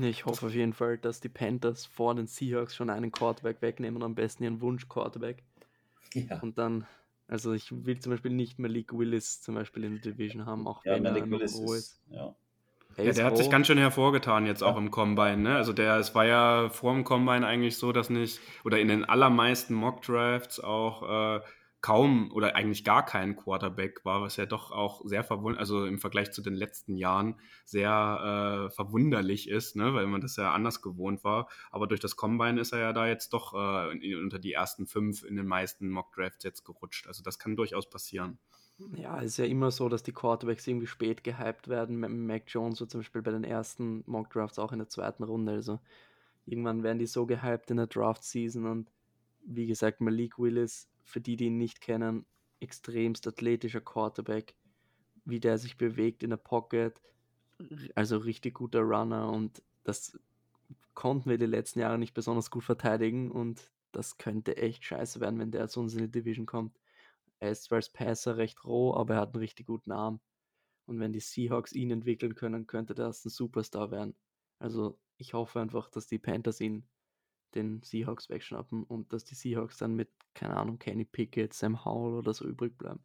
[0.00, 4.02] Ich hoffe auf jeden Fall, dass die Panthers vor den Seahawks schon einen Quarterback wegnehmen,
[4.02, 5.44] am besten ihren Wunsch-Quarterback.
[6.14, 6.40] Ja.
[6.40, 6.86] Und dann,
[7.28, 10.84] also ich will zum Beispiel nicht Malik Willis zum Beispiel in der Division haben, auch
[10.84, 12.00] ja, wenn Malik er Willis ist, ist.
[12.10, 12.34] Ja.
[12.96, 15.38] Ja, der hat sich ganz schön hervorgetan jetzt auch im Combine.
[15.38, 15.56] Ne?
[15.56, 19.04] Also der, es war ja vor dem Combine eigentlich so, dass nicht, oder in den
[19.04, 21.40] allermeisten Mock Drafts auch äh,
[21.84, 25.98] kaum oder eigentlich gar kein Quarterback war, was ja doch auch sehr verwunderlich, also im
[25.98, 29.92] Vergleich zu den letzten Jahren sehr äh, verwunderlich ist, ne?
[29.92, 31.46] weil man das ja anders gewohnt war.
[31.70, 35.24] Aber durch das Combine ist er ja da jetzt doch äh, unter die ersten fünf
[35.24, 37.06] in den meisten Mock Drafts jetzt gerutscht.
[37.06, 38.38] Also das kann durchaus passieren.
[38.96, 42.00] Ja, es ist ja immer so, dass die Quarterbacks irgendwie spät gehypt werden.
[42.26, 45.52] Mac Jones so zum Beispiel bei den ersten Mock Drafts auch in der zweiten Runde.
[45.52, 45.80] Also
[46.46, 48.88] irgendwann werden die so gehypt in der Draft Season und
[49.46, 52.26] wie gesagt, Malik Willis, für die, die ihn nicht kennen,
[52.60, 54.54] extremst athletischer Quarterback,
[55.24, 57.00] wie der sich bewegt in der Pocket,
[57.94, 60.18] also richtig guter Runner und das
[60.94, 65.38] konnten wir die letzten Jahre nicht besonders gut verteidigen und das könnte echt scheiße werden,
[65.38, 66.78] wenn der zu uns in die Division kommt.
[67.38, 70.20] Er ist zwar als Passer recht roh, aber er hat einen richtig guten Arm.
[70.86, 74.14] Und wenn die Seahawks ihn entwickeln können, könnte das ein Superstar werden.
[74.58, 76.86] Also ich hoffe einfach, dass die Panthers ihn
[77.54, 82.14] den Seahawks wegschnappen und dass die Seahawks dann mit, keine Ahnung, Kenny Pickett, Sam Howell
[82.14, 83.04] oder so übrig bleiben.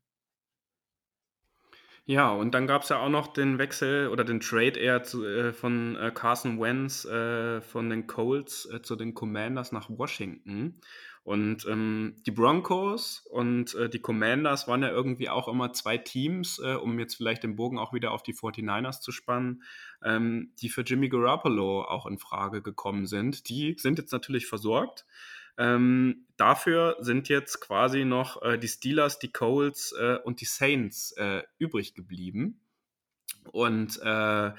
[2.05, 5.23] Ja, und dann gab es ja auch noch den Wechsel oder den Trade eher zu,
[5.25, 10.81] äh, von äh, Carson Wentz äh, von den Colts äh, zu den Commanders nach Washington.
[11.29, 16.57] Und ähm, die Broncos und äh, die Commanders waren ja irgendwie auch immer zwei Teams,
[16.57, 19.61] äh, um jetzt vielleicht den Bogen auch wieder auf die 49ers zu spannen,
[20.03, 23.47] ähm, die für Jimmy Garoppolo auch in Frage gekommen sind.
[23.47, 25.05] Die sind jetzt natürlich versorgt.
[25.59, 31.11] Ähm, dafür sind jetzt quasi noch äh, die Steelers, die Colts äh, und die Saints
[31.11, 32.59] äh, übrig geblieben.
[33.51, 34.51] Und äh,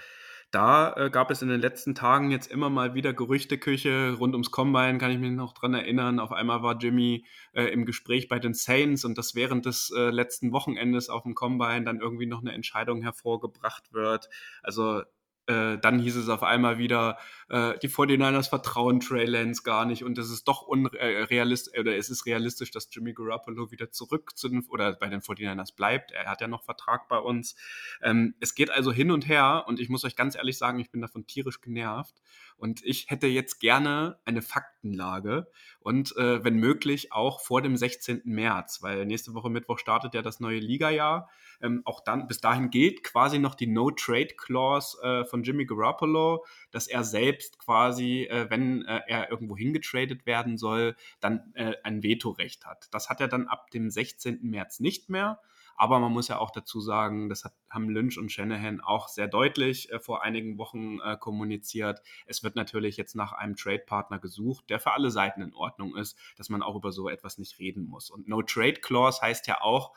[0.50, 4.50] da äh, gab es in den letzten Tagen jetzt immer mal wieder Gerüchteküche rund ums
[4.50, 6.18] Combine, kann ich mich noch dran erinnern.
[6.18, 10.10] Auf einmal war Jimmy äh, im Gespräch bei den Saints und dass während des äh,
[10.10, 14.28] letzten Wochenendes auf dem Combine dann irgendwie noch eine Entscheidung hervorgebracht wird.
[14.62, 15.02] Also
[15.46, 20.05] äh, dann hieß es auf einmal wieder, äh, die 49ers vertrauen Trey Lance gar nicht
[20.05, 24.37] und es ist doch unrealistisch, äh, oder es ist realistisch, dass Jimmy Garoppolo wieder zurück
[24.37, 26.12] zu den, oder bei den 49ers bleibt.
[26.12, 27.57] Er hat ja noch Vertrag bei uns.
[28.03, 30.90] Ähm, es geht also hin und her und ich muss euch ganz ehrlich sagen, ich
[30.90, 32.14] bin davon tierisch genervt
[32.60, 35.48] und ich hätte jetzt gerne eine Faktenlage
[35.80, 38.20] und äh, wenn möglich auch vor dem 16.
[38.24, 41.30] März, weil nächste Woche Mittwoch startet ja das neue Liga-Jahr.
[41.62, 46.86] Ähm, auch dann, bis dahin gilt quasi noch die No-Trade-Clause äh, von Jimmy Garoppolo, dass
[46.86, 52.66] er selbst quasi, äh, wenn äh, er irgendwo hingetradet werden soll, dann äh, ein Vetorecht
[52.66, 52.88] hat.
[52.92, 54.40] Das hat er dann ab dem 16.
[54.42, 55.40] März nicht mehr.
[55.80, 59.28] Aber man muss ja auch dazu sagen, das hat, haben Lynch und Shanahan auch sehr
[59.28, 62.02] deutlich äh, vor einigen Wochen äh, kommuniziert.
[62.26, 66.18] Es wird natürlich jetzt nach einem Trade-Partner gesucht, der für alle Seiten in Ordnung ist,
[66.36, 68.10] dass man auch über so etwas nicht reden muss.
[68.10, 69.96] Und No-Trade-Clause heißt ja auch,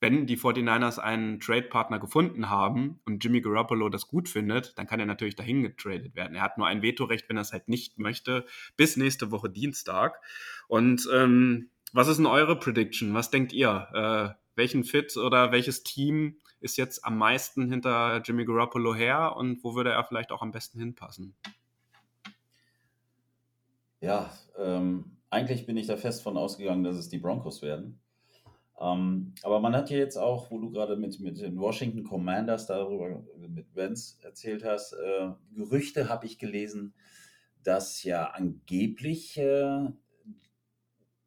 [0.00, 4.98] wenn die 49ers einen Trade-Partner gefunden haben und Jimmy Garoppolo das gut findet, dann kann
[4.98, 6.34] er natürlich dahin getradet werden.
[6.34, 8.44] Er hat nur ein Vetorecht, wenn er es halt nicht möchte,
[8.76, 10.20] bis nächste Woche Dienstag.
[10.66, 13.14] Und ähm, was ist denn eure Prediction?
[13.14, 14.34] Was denkt ihr?
[14.34, 19.62] Äh, welchen Fit oder welches Team ist jetzt am meisten hinter Jimmy Garoppolo her und
[19.64, 21.34] wo würde er vielleicht auch am besten hinpassen?
[24.00, 28.00] Ja, ähm, eigentlich bin ich da fest von ausgegangen, dass es die Broncos werden.
[28.80, 32.66] Ähm, aber man hat ja jetzt auch, wo du gerade mit, mit den Washington Commanders
[32.66, 36.94] darüber mit Vance erzählt hast, äh, Gerüchte habe ich gelesen,
[37.62, 39.86] dass ja angeblich äh,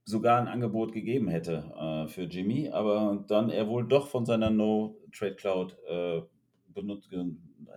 [0.06, 4.52] sogar ein Angebot gegeben hätte äh, für Jimmy, aber dann er wohl doch von seiner
[4.52, 6.22] No Trade Cloud äh,
[6.68, 7.10] benutzt,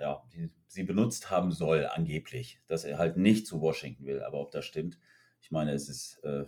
[0.00, 4.22] ja, die, sie benutzt haben soll, angeblich, dass er halt nicht zu Washington will.
[4.22, 4.98] Aber ob das stimmt,
[5.40, 6.44] ich meine, es ist äh,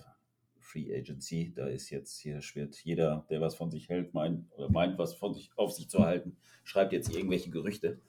[0.59, 4.71] Free Agency, da ist jetzt hier wird jeder, der was von sich hält, meint oder
[4.71, 8.01] meint, was von sich auf sich zu halten, schreibt jetzt irgendwelche Gerüchte.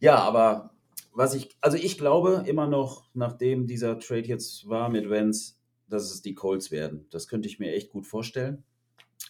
[0.00, 0.74] Ja, aber
[1.12, 5.54] was ich, also ich glaube immer noch, nachdem dieser Trade jetzt war mit Vance,
[5.88, 7.06] dass es die Colts werden.
[7.10, 8.64] Das könnte ich mir echt gut vorstellen.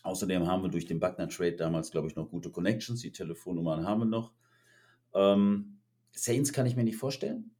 [0.03, 3.01] Außerdem haben wir durch den Buckner Trade damals, glaube ich, noch gute Connections.
[3.01, 4.33] Die Telefonnummern haben wir noch.
[5.15, 5.79] Ähm,
[6.13, 7.51] Saints kann ich mir nicht vorstellen,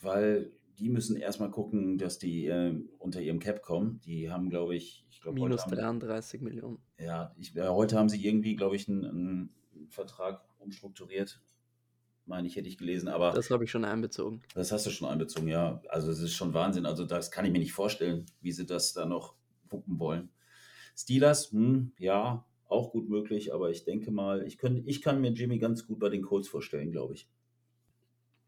[0.00, 4.00] weil die müssen erstmal gucken, dass die äh, unter ihrem Cap kommen.
[4.04, 6.78] Die haben, glaube ich, ich glaub, minus 33 Millionen.
[6.98, 11.40] Ja, ich, äh, heute haben sie irgendwie, glaube ich, einen, einen Vertrag umstrukturiert
[12.26, 13.08] meine ich, hätte ich gelesen.
[13.08, 14.42] Aber das habe ich schon einbezogen.
[14.54, 15.80] Das hast du schon einbezogen, ja.
[15.88, 16.86] Also es ist schon Wahnsinn.
[16.86, 19.34] Also das kann ich mir nicht vorstellen, wie sie das da noch
[19.70, 20.30] wuppen wollen.
[20.96, 25.30] Steelers, hm, ja, auch gut möglich, aber ich denke mal, ich, können, ich kann mir
[25.30, 27.28] Jimmy ganz gut bei den Colts vorstellen, glaube ich.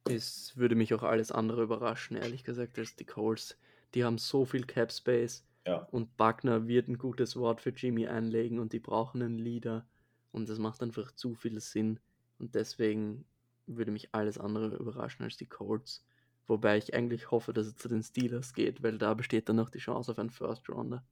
[0.05, 3.59] Es würde mich auch alles andere überraschen, ehrlich gesagt, als die Colts.
[3.95, 5.87] Die haben so viel Cap Space ja.
[5.91, 9.87] und Buckner wird ein gutes Wort für Jimmy einlegen und die brauchen einen Leader
[10.33, 12.01] und das macht einfach zu viel Sinn.
[12.38, 13.25] Und deswegen
[13.77, 16.05] würde mich alles andere überraschen als die Colts.
[16.47, 19.71] Wobei ich eigentlich hoffe, dass es zu den Steelers geht, weil da besteht dann noch
[19.71, 21.05] die Chance auf einen First Rounder.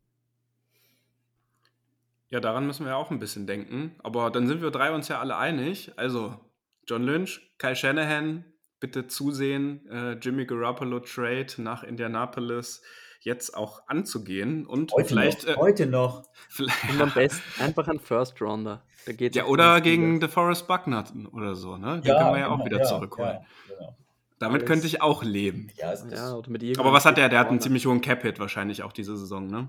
[2.29, 3.95] Ja, daran müssen wir auch ein bisschen denken.
[3.99, 5.93] Aber dann sind wir drei uns ja alle einig.
[5.97, 6.41] Also,
[6.87, 8.45] John Lynch, Kyle Shanahan,
[8.81, 12.83] bitte zusehen, äh, Jimmy Garoppolo Trade nach Indianapolis
[13.27, 17.89] jetzt auch anzugehen und heute vielleicht noch, äh, heute noch vielleicht, und am besten einfach
[17.89, 18.83] ein First Rounder.
[19.05, 22.01] Da geht ja oder gegen DeForest Buckner oder so, ne?
[22.01, 23.39] Den ja, können wir ja auch wieder ja, zurückholen.
[23.69, 23.97] Ja, genau.
[24.39, 25.71] Damit Alles- könnte ich auch leben.
[25.77, 27.29] Ja, ist oder mit Aber was hat der?
[27.29, 29.69] Der hat einen ziemlich hohen Cap-Hit wahrscheinlich auch diese Saison, ne?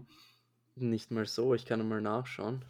[0.75, 2.63] Nicht mal so, ich kann mal nachschauen.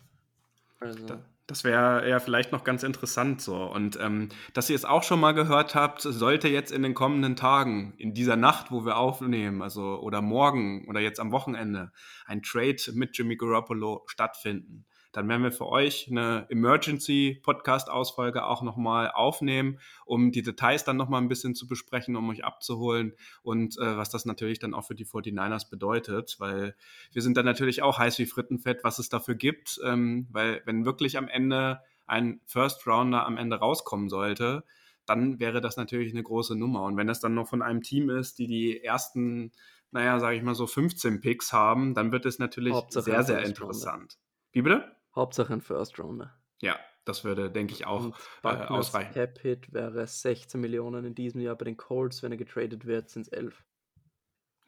[0.79, 3.55] Also, Da- Das wäre ja vielleicht noch ganz interessant so.
[3.55, 7.37] Und ähm, dass ihr es auch schon mal gehört habt, sollte jetzt in den kommenden
[7.37, 11.93] Tagen, in dieser Nacht, wo wir aufnehmen, also oder morgen oder jetzt am Wochenende,
[12.25, 14.86] ein Trade mit Jimmy Garoppolo stattfinden.
[15.17, 21.23] Dann werden wir für euch eine Emergency-Podcast-Ausfolge auch nochmal aufnehmen, um die Details dann nochmal
[21.23, 24.93] ein bisschen zu besprechen, um euch abzuholen und äh, was das natürlich dann auch für
[24.93, 26.75] die 49ers bedeutet, weil
[27.13, 30.85] wir sind dann natürlich auch heiß wie Frittenfett, was es dafür gibt, ähm, weil wenn
[30.85, 34.65] wirklich am Ende ein First Rounder am Ende rauskommen sollte,
[35.07, 36.83] dann wäre das natürlich eine große Nummer.
[36.83, 39.51] Und wenn das dann noch von einem Team ist, die die ersten,
[39.89, 43.41] naja, sage ich mal so 15 Picks haben, dann wird es natürlich Hauptsache sehr, sehr
[43.43, 44.19] interessant.
[44.51, 44.95] Wie bitte?
[45.17, 46.33] Hauptsache ein First Rounder.
[46.61, 46.75] Ja,
[47.05, 49.13] das würde, denke ich, auch äh, ausreichen.
[49.13, 53.09] Cap Hit wäre 16 Millionen in diesem Jahr bei den Colts, wenn er getradet wird,
[53.09, 53.63] sind es 11.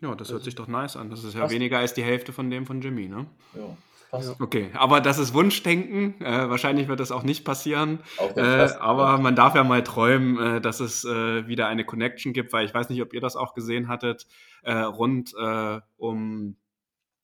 [0.02, 1.10] Ja, das hört Also- sich doch nice an.
[1.10, 3.26] Das ist ja weniger als die Hälfte von dem von Jimmy, ne?
[3.54, 3.76] ja,
[4.12, 4.40] passt.
[4.40, 6.22] Okay, aber das ist Wunschdenken.
[6.22, 8.00] Äh, wahrscheinlich wird das auch nicht passieren.
[8.36, 8.42] Äh,
[8.80, 12.66] aber man darf ja mal träumen, äh, dass es äh, wieder eine Connection gibt, weil
[12.66, 14.26] ich weiß nicht, ob ihr das auch gesehen hattet,
[14.64, 16.56] äh, rund äh, um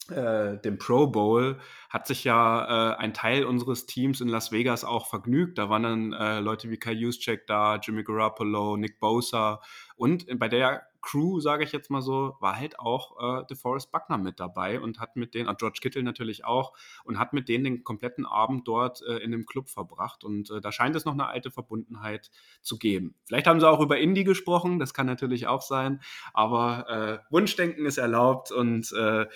[0.09, 4.83] äh, den Pro Bowl hat sich ja äh, ein Teil unseres Teams in Las Vegas
[4.83, 5.57] auch vergnügt.
[5.57, 9.61] Da waren dann äh, Leute wie Kai Juszczyk da, Jimmy Garoppolo, Nick Bosa
[9.95, 14.17] und bei der Crew, sage ich jetzt mal so, war halt auch äh, DeForest Buckner
[14.17, 17.63] mit dabei und hat mit denen, ah, George Kittle natürlich auch, und hat mit denen
[17.63, 20.23] den kompletten Abend dort äh, in dem Club verbracht.
[20.23, 23.13] Und äh, da scheint es noch eine alte Verbundenheit zu geben.
[23.25, 26.01] Vielleicht haben sie auch über Indie gesprochen, das kann natürlich auch sein,
[26.33, 29.27] aber äh, Wunschdenken ist erlaubt und äh,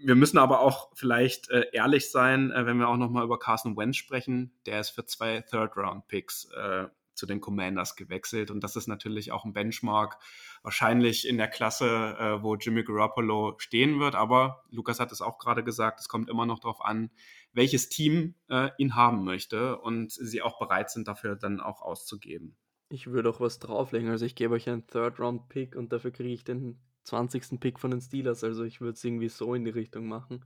[0.00, 3.76] wir müssen aber auch vielleicht äh, ehrlich sein, äh, wenn wir auch nochmal über Carson
[3.76, 4.52] Wentz sprechen.
[4.66, 9.44] Der ist für zwei Third-Round-Picks äh, zu den Commanders gewechselt und das ist natürlich auch
[9.44, 10.18] ein Benchmark,
[10.62, 14.14] wahrscheinlich in der Klasse, äh, wo Jimmy Garoppolo stehen wird.
[14.14, 17.10] Aber Lukas hat es auch gerade gesagt, es kommt immer noch darauf an,
[17.52, 22.56] welches Team äh, ihn haben möchte und sie auch bereit sind, dafür dann auch auszugeben.
[22.88, 24.08] Ich würde auch was drauflegen.
[24.08, 27.58] Also ich gebe euch einen Third-Round-Pick und dafür kriege ich den 20.
[27.60, 28.44] Pick von den Steelers.
[28.44, 30.44] Also ich würde es irgendwie so in die Richtung machen.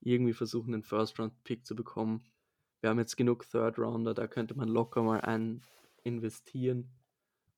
[0.00, 2.24] Irgendwie versuchen, den First-Round-Pick zu bekommen.
[2.80, 5.62] Wir haben jetzt genug Third-Rounder, da könnte man locker mal einen
[6.04, 6.90] investieren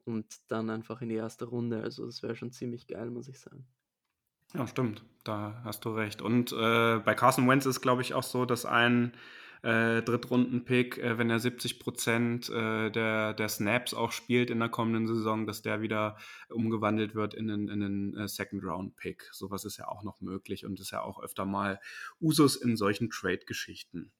[0.05, 1.83] und dann einfach in die erste Runde.
[1.83, 3.67] Also das wäre schon ziemlich geil, muss ich sagen.
[4.55, 5.05] Ja, stimmt.
[5.25, 6.23] Da hast du recht.
[6.23, 9.13] Und äh, bei Carson Wentz ist, glaube ich, auch so, dass ein
[9.63, 14.69] äh, Drittrunden-Pick, äh, wenn er 70 Prozent äh, der, der Snaps auch spielt in der
[14.69, 16.17] kommenden Saison, dass der wieder
[16.49, 19.29] umgewandelt wird in einen, in einen äh, Second-Round-Pick.
[19.33, 21.81] Sowas ist ja auch noch möglich und ist ja auch öfter mal
[22.21, 24.13] Usus in solchen Trade-Geschichten.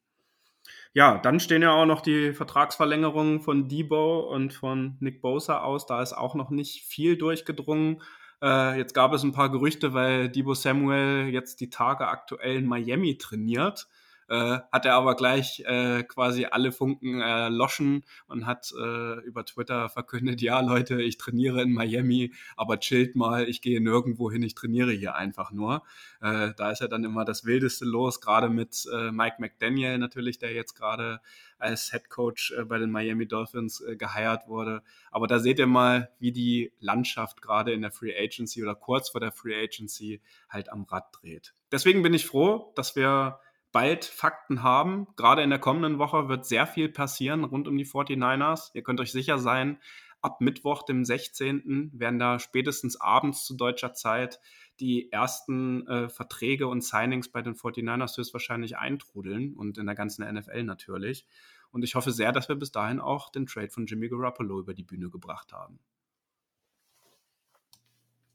[0.93, 5.87] Ja, dann stehen ja auch noch die Vertragsverlängerungen von Debo und von Nick Bosa aus.
[5.87, 8.03] Da ist auch noch nicht viel durchgedrungen.
[8.43, 12.67] Äh, jetzt gab es ein paar Gerüchte, weil Debo Samuel jetzt die Tage aktuell in
[12.67, 13.89] Miami trainiert.
[14.29, 19.89] Äh, hat er aber gleich äh, quasi alle Funken erloschen und hat äh, über Twitter
[19.89, 24.55] verkündet, ja Leute, ich trainiere in Miami, aber chillt mal, ich gehe nirgendwo hin, ich
[24.55, 25.83] trainiere hier einfach nur.
[26.21, 30.39] Äh, da ist ja dann immer das Wildeste los, gerade mit äh, Mike McDaniel natürlich,
[30.39, 31.21] der jetzt gerade
[31.59, 34.83] als Head Coach äh, bei den Miami Dolphins äh, geheiert wurde.
[35.11, 39.11] Aber da seht ihr mal, wie die Landschaft gerade in der Free Agency oder kurz
[39.11, 41.55] vor der Free Agency halt am Rad dreht.
[41.73, 43.41] Deswegen bin ich froh, dass wir
[43.73, 45.07] bald Fakten haben.
[45.17, 48.71] Gerade in der kommenden Woche wird sehr viel passieren rund um die 49ers.
[48.75, 49.79] Ihr könnt euch sicher sein,
[50.21, 54.41] ab Mittwoch, dem 16., werden da spätestens abends zu deutscher Zeit
[54.81, 60.27] die ersten äh, Verträge und Signings bei den 49ers höchstwahrscheinlich eintrudeln und in der ganzen
[60.33, 61.27] NFL natürlich.
[61.71, 64.75] Und ich hoffe sehr, dass wir bis dahin auch den Trade von Jimmy Garoppolo über
[64.75, 65.79] die Bühne gebracht haben.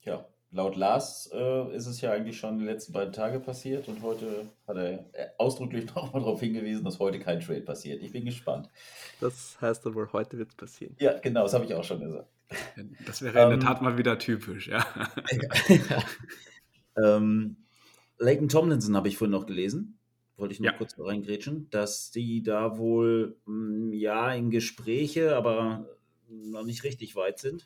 [0.01, 4.01] Ja, laut Lars äh, ist es ja eigentlich schon die letzten beiden Tage passiert und
[4.03, 8.01] heute hat er äh, ausdrücklich nochmal darauf hingewiesen, dass heute kein Trade passiert.
[8.01, 8.69] Ich bin gespannt.
[9.19, 10.95] Das heißt aber, heute wird es passieren.
[10.99, 12.29] Ja, genau, das habe ich auch schon gesagt.
[13.07, 14.85] Das wäre in der Ähm, Tat mal wieder typisch, ja.
[16.97, 17.57] ähm,
[18.19, 19.97] Leighton Tomlinson habe ich vorhin noch gelesen.
[20.37, 20.77] Wollte ich nur Ja.
[20.77, 25.87] kurz reingrätschen, dass die da wohl mh, ja in Gespräche, aber
[26.27, 27.65] noch nicht richtig weit sind,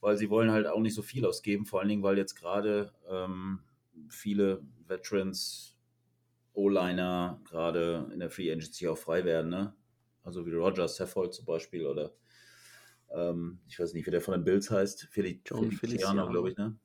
[0.00, 2.92] weil sie wollen halt auch nicht so viel ausgeben, vor allen Dingen, weil jetzt gerade
[3.08, 3.60] ähm,
[4.08, 5.76] viele Veterans,
[6.54, 9.74] O-Liner gerade in der Free Agency auch frei werden, ne?
[10.24, 12.12] Also wie Rogers, Saffold zum Beispiel oder
[13.10, 16.56] ähm, ich weiß nicht, wie der von den Bills heißt, Feli John Feliciano, glaube ich,
[16.56, 16.76] ne?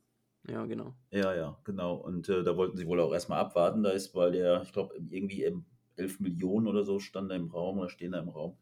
[0.47, 0.95] Ja, genau.
[1.11, 1.95] Ja, ja, genau.
[1.95, 3.83] Und äh, da wollten sie wohl auch erstmal abwarten.
[3.83, 5.65] Da ist, weil der, ich glaube, irgendwie im
[5.97, 8.57] 11 Millionen oder so stand da im Raum oder stehen da im Raum.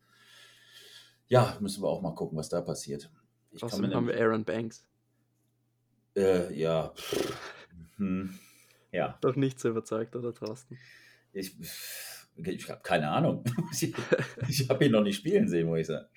[1.27, 3.09] Ja, müssen wir auch mal gucken, was da passiert.
[3.51, 4.85] Ich Außerdem haben wir Aaron Banks.
[6.15, 6.93] Äh, ja.
[7.97, 8.37] Hm.
[8.91, 9.17] Ja.
[9.21, 10.77] Doch nicht so überzeugt, oder Thorsten?
[11.33, 11.55] Ich,
[12.35, 13.43] ich habe keine Ahnung.
[13.71, 13.93] ich,
[14.47, 16.07] ich habe ihn noch nicht spielen sehen, muss ich sagen.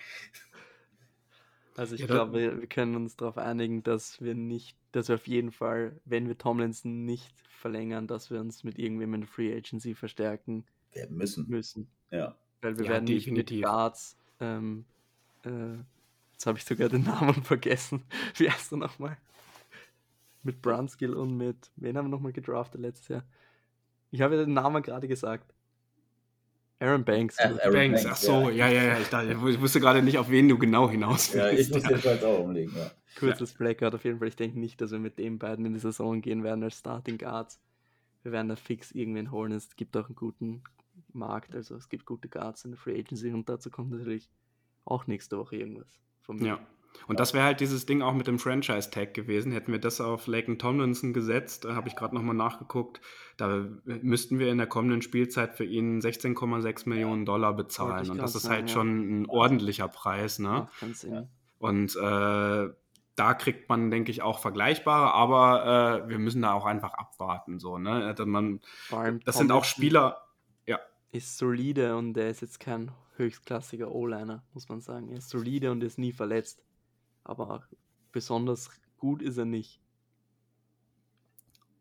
[1.74, 5.14] Also ich Ja, glaube, wir, wir können uns darauf einigen, dass wir nicht, dass wir
[5.16, 9.28] auf jeden Fall, wenn wir Tomlinson nicht verlängern, dass wir uns mit irgendwem in der
[9.28, 11.48] Free Agency verstärken Wir müssen.
[11.48, 11.88] müssen.
[12.10, 12.36] Ja.
[12.60, 13.64] Weil wir Ja, werden nicht mit definitiv.
[13.64, 14.84] Guards, ähm,
[15.44, 15.78] äh,
[16.42, 18.02] jetzt habe ich sogar den Namen vergessen.
[18.34, 19.16] Wie heißt er nochmal?
[20.42, 23.24] Mit Brunskill und mit, wen haben wir nochmal gedraftet letztes Jahr?
[24.10, 25.54] Ich habe ja den Namen gerade gesagt.
[26.80, 27.36] Aaron Banks.
[27.38, 28.98] Ach, Aaron Banks, Banks, ach so, ja, ja, ja.
[28.98, 31.74] Ich, dachte, ich wusste gerade nicht, auf wen du genau hinaus Ja, ich willst.
[31.74, 32.74] muss jetzt halt auch umlegen.
[32.76, 32.90] Ja.
[33.20, 34.26] Kurzes Blackout auf jeden Fall.
[34.26, 37.18] Ich denke nicht, dass wir mit den beiden in die Saison gehen werden als Starting
[37.18, 37.60] Guards.
[38.24, 39.52] Wir werden da fix irgendwen holen.
[39.52, 40.64] Es gibt auch einen guten
[41.12, 44.28] Markt, also es gibt gute Guards in der Free Agency und dazu kommt natürlich
[44.84, 46.00] auch nächste Woche irgendwas.
[46.28, 46.58] Ja.
[47.08, 49.52] Und das wäre halt dieses Ding auch mit dem Franchise-Tag gewesen.
[49.52, 53.00] Hätten wir das auf Laken Tomlinson gesetzt, da habe ich gerade nochmal nachgeguckt,
[53.36, 58.10] da müssten wir in der kommenden Spielzeit für ihn 16,6 Millionen Dollar bezahlen.
[58.10, 58.74] Und das ist halt ja.
[58.74, 60.68] schon ein ordentlicher Preis, ne?
[61.58, 62.68] Und äh,
[63.14, 67.58] da kriegt man, denke ich, auch vergleichbare, aber äh, wir müssen da auch einfach abwarten.
[67.58, 68.04] So, ne?
[68.04, 68.60] Also man,
[69.24, 70.22] das sind auch Spieler,
[71.12, 75.08] Ist solide und er ist jetzt kein höchstklassiger O-Liner, muss man sagen.
[75.10, 76.64] Er ist solide und ist nie verletzt.
[77.22, 77.68] Aber
[78.12, 79.81] besonders gut ist er nicht.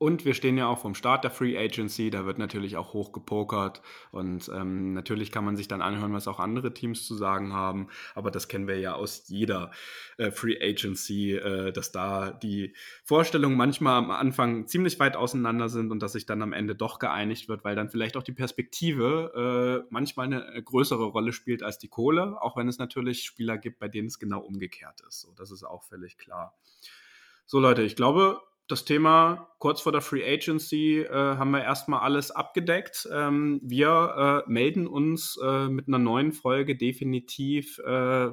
[0.01, 3.11] Und wir stehen ja auch vom Start der Free Agency, da wird natürlich auch hoch
[3.11, 7.53] gepokert und ähm, natürlich kann man sich dann anhören, was auch andere Teams zu sagen
[7.53, 9.69] haben, aber das kennen wir ja aus jeder
[10.17, 12.73] äh, Free Agency, äh, dass da die
[13.03, 16.97] Vorstellungen manchmal am Anfang ziemlich weit auseinander sind und dass sich dann am Ende doch
[16.97, 21.77] geeinigt wird, weil dann vielleicht auch die Perspektive äh, manchmal eine größere Rolle spielt als
[21.77, 25.21] die Kohle, auch wenn es natürlich Spieler gibt, bei denen es genau umgekehrt ist.
[25.21, 26.55] So, das ist auch völlig klar.
[27.45, 28.41] So Leute, ich glaube,
[28.71, 33.07] das Thema kurz vor der Free Agency äh, haben wir erstmal alles abgedeckt.
[33.11, 37.85] Ähm, wir äh, melden uns äh, mit einer neuen Folge definitiv, äh,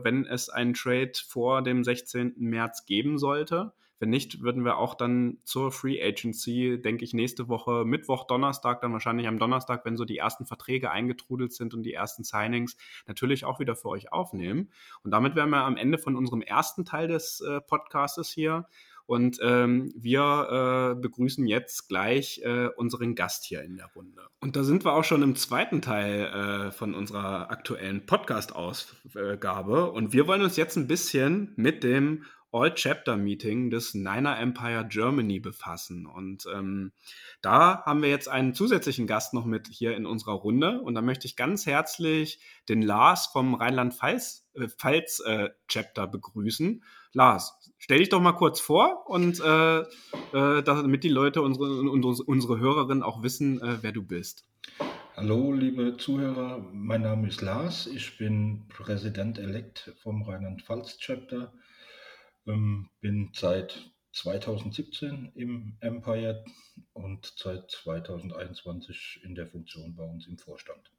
[0.05, 2.35] wenn es einen Trade vor dem 16.
[2.39, 3.73] März geben sollte.
[4.01, 8.81] Wenn nicht, würden wir auch dann zur Free Agency, denke ich, nächste Woche, Mittwoch, Donnerstag,
[8.81, 12.77] dann wahrscheinlich am Donnerstag, wenn so die ersten Verträge eingetrudelt sind und die ersten Signings,
[13.09, 14.71] natürlich auch wieder für euch aufnehmen.
[15.03, 18.67] Und damit wären wir am Ende von unserem ersten Teil des äh, Podcastes hier.
[19.09, 24.21] Und ähm, wir äh, begrüßen jetzt gleich äh, unseren Gast hier in der Runde.
[24.41, 29.93] Und da sind wir auch schon im zweiten Teil äh, von unserer aktuellen Podcast-Ausgabe.
[29.93, 36.05] Und wir wollen uns jetzt ein bisschen mit dem All-Chapter-Meeting des Niner Empire Germany befassen.
[36.05, 36.93] Und ähm,
[37.41, 40.83] da haben wir jetzt einen zusätzlichen Gast noch mit hier in unserer Runde.
[40.83, 46.83] Und da möchte ich ganz herzlich den Lars vom Rheinland-Pfalz-Chapter begrüßen.
[47.13, 52.25] Lars, stell dich doch mal kurz vor und äh, äh, damit die Leute, unsere, unsere,
[52.25, 54.47] unsere Hörerinnen auch wissen, äh, wer du bist.
[55.17, 61.53] Hallo, liebe Zuhörer, mein Name ist Lars, ich bin Präsident-elekt vom Rheinland-Pfalz-Chapter,
[62.47, 66.45] ähm, bin seit 2017 im Empire
[66.93, 70.91] und seit 2021 in der Funktion bei uns im Vorstand.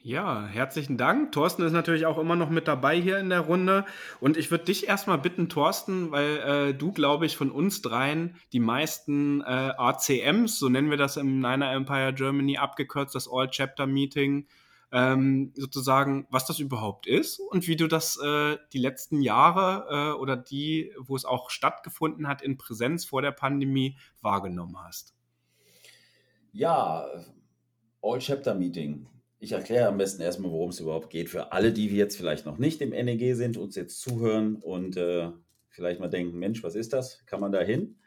[0.00, 1.32] Ja, herzlichen Dank.
[1.32, 3.84] Thorsten ist natürlich auch immer noch mit dabei hier in der Runde.
[4.20, 8.36] Und ich würde dich erstmal bitten, Thorsten, weil äh, du, glaube ich, von uns dreien
[8.52, 14.46] die meisten äh, ACMs, so nennen wir das im Niner Empire Germany abgekürzt, das All-Chapter-Meeting,
[14.92, 20.18] ähm, sozusagen, was das überhaupt ist und wie du das äh, die letzten Jahre äh,
[20.18, 25.12] oder die, wo es auch stattgefunden hat in Präsenz vor der Pandemie, wahrgenommen hast.
[26.52, 27.04] Ja,
[28.00, 29.08] All-Chapter-Meeting.
[29.40, 31.28] Ich erkläre am besten erstmal, worum es überhaupt geht.
[31.28, 35.30] Für alle, die jetzt vielleicht noch nicht im NEG sind, uns jetzt zuhören und äh,
[35.68, 37.24] vielleicht mal denken, Mensch, was ist das?
[37.24, 37.98] Kann man da hin?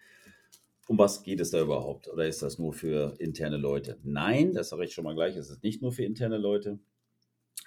[0.87, 2.09] Um was geht es da überhaupt?
[2.09, 3.97] Oder ist das nur für interne Leute?
[4.03, 6.79] Nein, das sage ich schon mal gleich, es ist nicht nur für interne Leute.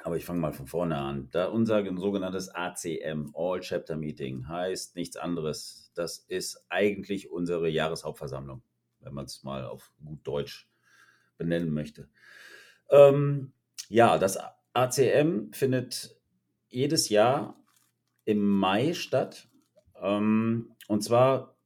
[0.03, 1.29] Aber ich fange mal von vorne an.
[1.31, 5.91] Da unser sogenanntes ACM, All Chapter Meeting, heißt nichts anderes.
[5.95, 8.63] Das ist eigentlich unsere Jahreshauptversammlung,
[9.01, 10.69] wenn man es mal auf gut Deutsch
[11.39, 12.11] benennen möchte.
[12.91, 13.53] Ähm,
[13.89, 14.39] ja, das
[14.73, 16.17] ACM findet
[16.69, 17.57] jedes Jahr
[18.25, 19.49] im Mai statt.
[20.01, 21.57] Ähm, und zwar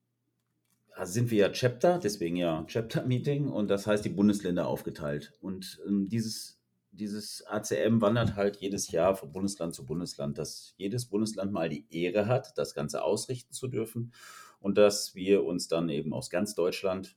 [1.03, 5.33] sind wir ja Chapter, deswegen ja Chapter Meeting und das heißt die Bundesländer aufgeteilt.
[5.41, 6.61] Und ähm, dieses,
[6.91, 11.87] dieses ACM wandert halt jedes Jahr von Bundesland zu Bundesland, dass jedes Bundesland mal die
[11.91, 14.13] Ehre hat, das Ganze ausrichten zu dürfen
[14.61, 17.17] und dass wir uns dann eben aus ganz Deutschland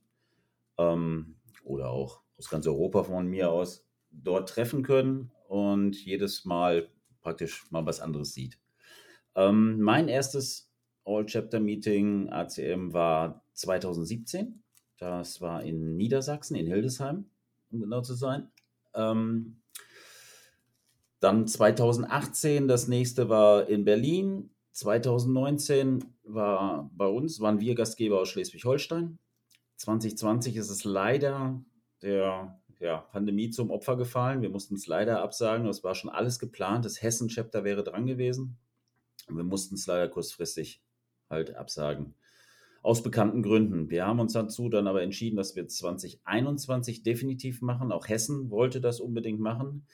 [0.78, 6.88] ähm, oder auch aus ganz Europa von mir aus dort treffen können und jedes Mal
[7.20, 8.58] praktisch mal was anderes sieht.
[9.34, 10.70] Ähm, mein erstes
[11.04, 14.62] All-Chapter-Meeting ACM war 2017.
[14.98, 17.26] Das war in Niedersachsen, in Hildesheim,
[17.70, 18.50] um genau zu sein.
[18.94, 19.62] Ähm,
[21.20, 24.50] dann 2018, das nächste war in Berlin.
[24.72, 29.18] 2019 war bei uns, waren wir Gastgeber aus Schleswig-Holstein.
[29.76, 31.62] 2020 ist es leider
[32.02, 34.42] der ja, Pandemie zum Opfer gefallen.
[34.42, 35.66] Wir mussten es leider absagen.
[35.68, 36.84] Es war schon alles geplant.
[36.84, 38.58] Das Hessen-Chapter wäre dran gewesen.
[39.28, 40.82] Und wir mussten es leider kurzfristig
[41.30, 42.14] halt absagen.
[42.82, 43.88] Aus bekannten Gründen.
[43.88, 47.92] Wir haben uns dazu dann aber entschieden, dass wir 2021 definitiv machen.
[47.92, 49.86] Auch Hessen wollte das unbedingt machen.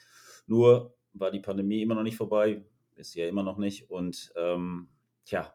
[0.47, 2.65] Nur war die Pandemie immer noch nicht vorbei.
[2.95, 3.91] Ist ja immer noch nicht.
[3.91, 4.89] Und ähm,
[5.25, 5.53] tja,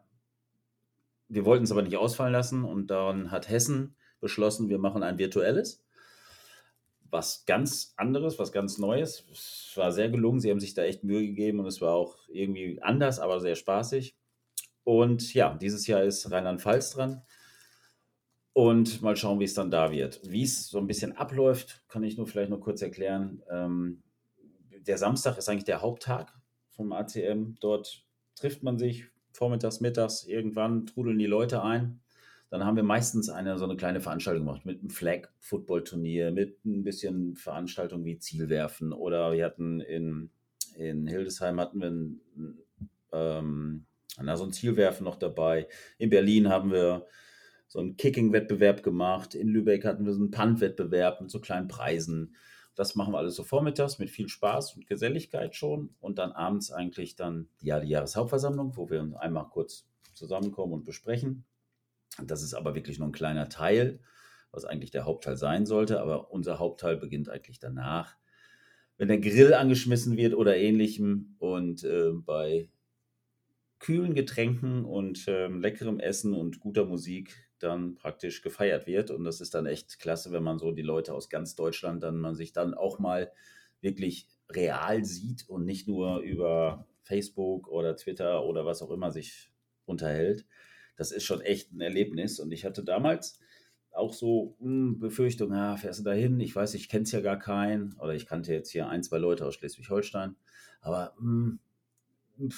[1.27, 2.63] wir wollten es aber nicht ausfallen lassen.
[2.63, 5.84] Und dann hat Hessen beschlossen, wir machen ein virtuelles
[7.09, 9.25] was ganz anderes, was ganz Neues.
[9.31, 10.39] Es war sehr gelungen.
[10.39, 13.55] Sie haben sich da echt Mühe gegeben und es war auch irgendwie anders, aber sehr
[13.55, 14.15] spaßig.
[14.83, 17.23] Und ja, dieses Jahr ist Rheinland-Pfalz dran.
[18.53, 20.21] Und mal schauen, wie es dann da wird.
[20.23, 23.43] Wie es so ein bisschen abläuft, kann ich nur vielleicht noch kurz erklären.
[23.49, 24.03] Ähm,
[24.71, 26.33] der Samstag ist eigentlich der Haupttag
[26.69, 27.55] vom ACM.
[27.59, 31.99] Dort trifft man sich vormittags, mittags, irgendwann trudeln die Leute ein
[32.55, 36.83] dann haben wir meistens eine so eine kleine Veranstaltung gemacht mit einem Flag-Football-Turnier, mit ein
[36.83, 40.29] bisschen Veranstaltung wie Zielwerfen oder wir hatten in,
[40.77, 42.21] in Hildesheim hatten wir ein,
[43.11, 43.85] ähm,
[44.21, 45.67] na, so ein Zielwerfen noch dabei.
[45.97, 47.05] In Berlin haben wir
[47.67, 49.35] so einen Kicking-Wettbewerb gemacht.
[49.35, 52.37] In Lübeck hatten wir so einen Punt-Wettbewerb mit so kleinen Preisen.
[52.73, 55.93] Das machen wir alles so vormittags mit viel Spaß und Geselligkeit schon.
[55.99, 60.85] Und dann abends eigentlich dann ja, die Jahreshauptversammlung, wo wir uns einmal kurz zusammenkommen und
[60.85, 61.43] besprechen.
[62.23, 63.99] Das ist aber wirklich nur ein kleiner Teil,
[64.51, 65.99] was eigentlich der Hauptteil sein sollte.
[66.01, 68.15] Aber unser Hauptteil beginnt eigentlich danach,
[68.97, 72.69] wenn der Grill angeschmissen wird oder ähnlichem und äh, bei
[73.79, 79.11] kühlen Getränken und äh, leckerem Essen und guter Musik dann praktisch gefeiert wird.
[79.11, 82.17] Und das ist dann echt klasse, wenn man so die Leute aus ganz Deutschland dann
[82.17, 83.31] man sich dann auch mal
[83.81, 89.51] wirklich real sieht und nicht nur über Facebook oder Twitter oder was auch immer sich
[89.85, 90.45] unterhält
[90.95, 92.39] das ist schon echt ein Erlebnis.
[92.39, 93.39] Und ich hatte damals
[93.91, 96.39] auch so hm, Befürchtung, ja, fährst du da hin?
[96.39, 97.93] Ich weiß, ich kenne es ja gar keinen.
[97.99, 100.35] Oder ich kannte jetzt hier ein, zwei Leute aus Schleswig-Holstein.
[100.81, 101.57] Aber mh,
[102.37, 102.49] hm,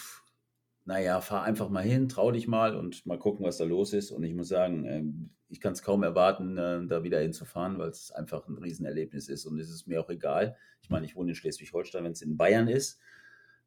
[0.86, 4.12] naja, fahr einfach mal hin, trau dich mal und mal gucken, was da los ist.
[4.12, 5.04] Und ich muss sagen, äh,
[5.50, 9.46] ich kann es kaum erwarten, äh, da wieder hinzufahren, weil es einfach ein Riesenerlebnis ist.
[9.46, 10.56] Und es ist mir auch egal.
[10.82, 13.00] Ich meine, ich wohne in Schleswig-Holstein, wenn es in Bayern ist,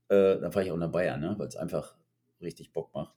[0.08, 1.34] äh, dann fahre ich auch nach Bayern, ne?
[1.38, 1.94] weil es einfach
[2.40, 3.14] richtig Bock macht.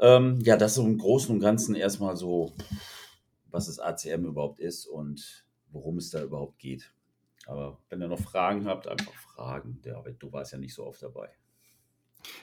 [0.00, 2.52] Ähm, ja, das so im Großen und Ganzen erstmal so,
[3.50, 6.92] was das ACM überhaupt ist und worum es da überhaupt geht.
[7.46, 9.80] Aber wenn ihr noch Fragen habt, einfach fragen.
[9.82, 11.30] David, du warst ja nicht so oft dabei.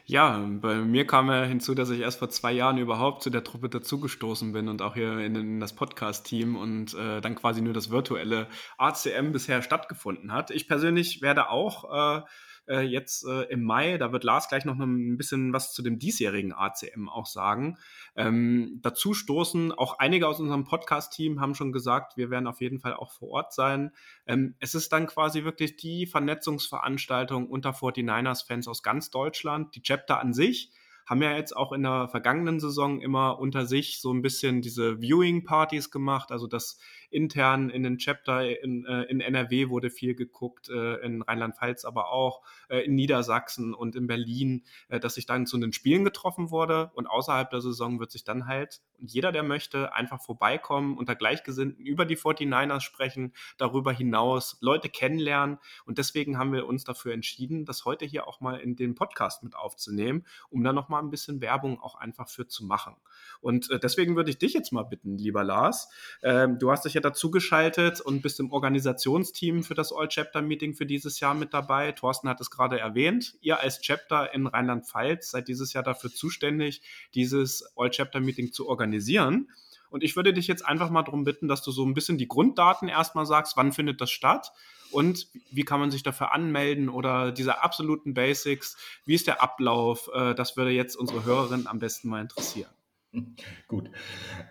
[0.05, 3.43] Ja, bei mir kam ja hinzu, dass ich erst vor zwei Jahren überhaupt zu der
[3.43, 7.73] Truppe dazugestoßen bin und auch hier in, in das Podcast-Team und äh, dann quasi nur
[7.73, 8.47] das virtuelle
[8.77, 10.49] ACM bisher stattgefunden hat.
[10.49, 12.21] Ich persönlich werde auch äh,
[12.67, 13.97] äh, jetzt äh, im Mai.
[13.97, 17.77] Da wird Lars gleich noch ein bisschen was zu dem diesjährigen ACM auch sagen.
[18.15, 22.79] Ähm, dazu stoßen auch einige aus unserem Podcast-Team haben schon gesagt, wir werden auf jeden
[22.79, 23.91] Fall auch vor Ort sein.
[24.25, 29.75] Ähm, es ist dann quasi wirklich die Vernetzungsveranstaltung unter 49ers-Fans aus ganz Deutschland.
[29.75, 30.71] Die Chapter an sich
[31.07, 34.99] haben ja jetzt auch in der vergangenen Saison immer unter sich so ein bisschen diese
[34.99, 36.79] Viewing-Partys gemacht, also das
[37.09, 42.11] intern in den Chapter in, äh, in NRW wurde viel geguckt, äh, in Rheinland-Pfalz aber
[42.11, 46.91] auch, äh, in Niedersachsen und in Berlin, dass sich dann zu den Spielen getroffen wurde.
[46.93, 51.85] Und außerhalb der Saison wird sich dann halt jeder, der möchte, einfach vorbeikommen, unter Gleichgesinnten
[51.85, 55.59] über die 49ers sprechen, darüber hinaus Leute kennenlernen.
[55.85, 59.43] Und deswegen haben wir uns dafür entschieden, das heute hier auch mal in den Podcast
[59.43, 62.95] mit aufzunehmen, um da nochmal ein bisschen Werbung auch einfach für zu machen.
[63.39, 65.89] Und deswegen würde ich dich jetzt mal bitten, lieber Lars,
[66.23, 71.19] ähm, du hast dich ja dazugeschaltet und bist im Organisationsteam für das All-Chapter-Meeting für dieses
[71.19, 71.91] Jahr mit dabei.
[71.93, 73.35] Thorsten hat es gerade erwähnt.
[73.41, 76.81] Ihr als Chapter in Rheinland-Pfalz seid dieses Jahr dafür zuständig,
[77.15, 79.49] dieses All-Chapter-Meeting zu organisieren.
[79.89, 82.27] Und ich würde dich jetzt einfach mal darum bitten, dass du so ein bisschen die
[82.27, 84.51] Grunddaten erstmal sagst, wann findet das statt
[84.91, 90.09] und wie kann man sich dafür anmelden oder diese absoluten Basics, wie ist der Ablauf?
[90.13, 92.69] Äh, das würde jetzt unsere Hörerinnen am besten mal interessieren.
[93.67, 93.89] Gut,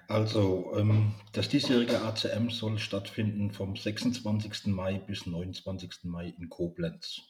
[0.09, 4.67] also ähm, das diesjährige ACM soll stattfinden vom 26.
[4.67, 6.05] Mai bis 29.
[6.05, 7.21] Mai in Koblenz.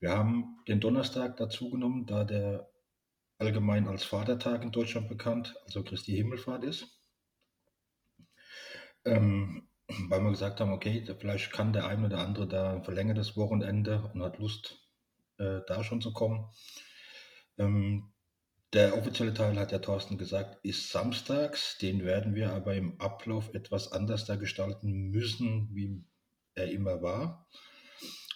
[0.00, 2.70] Wir haben den Donnerstag dazu genommen, da der
[3.38, 7.00] allgemein als Vatertag in Deutschland bekannt, also Christi Himmelfahrt ist.
[9.04, 9.68] Ähm,
[10.08, 14.10] weil wir gesagt haben, okay, vielleicht kann der eine oder andere da ein verlängertes Wochenende
[14.14, 14.78] und hat Lust,
[15.38, 16.48] äh, da schon zu kommen.
[17.58, 18.13] Ähm,
[18.74, 21.78] der offizielle Teil, hat ja Thorsten gesagt, ist samstags.
[21.78, 26.04] Den werden wir aber im Ablauf etwas anders da gestalten müssen, wie
[26.56, 27.48] er immer war,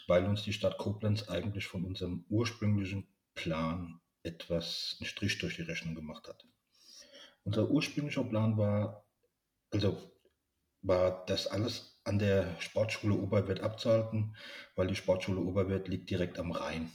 [0.06, 5.62] weil uns die Stadt Koblenz eigentlich von unserem ursprünglichen Plan etwas einen Strich durch die
[5.62, 6.46] Rechnung gemacht hat.
[7.42, 9.04] Unser ursprünglicher Plan war,
[9.70, 10.12] also
[10.82, 14.36] war das alles an der Sportschule Oberwert abzuhalten,
[14.76, 16.90] weil die Sportschule Oberwert liegt direkt am Rhein.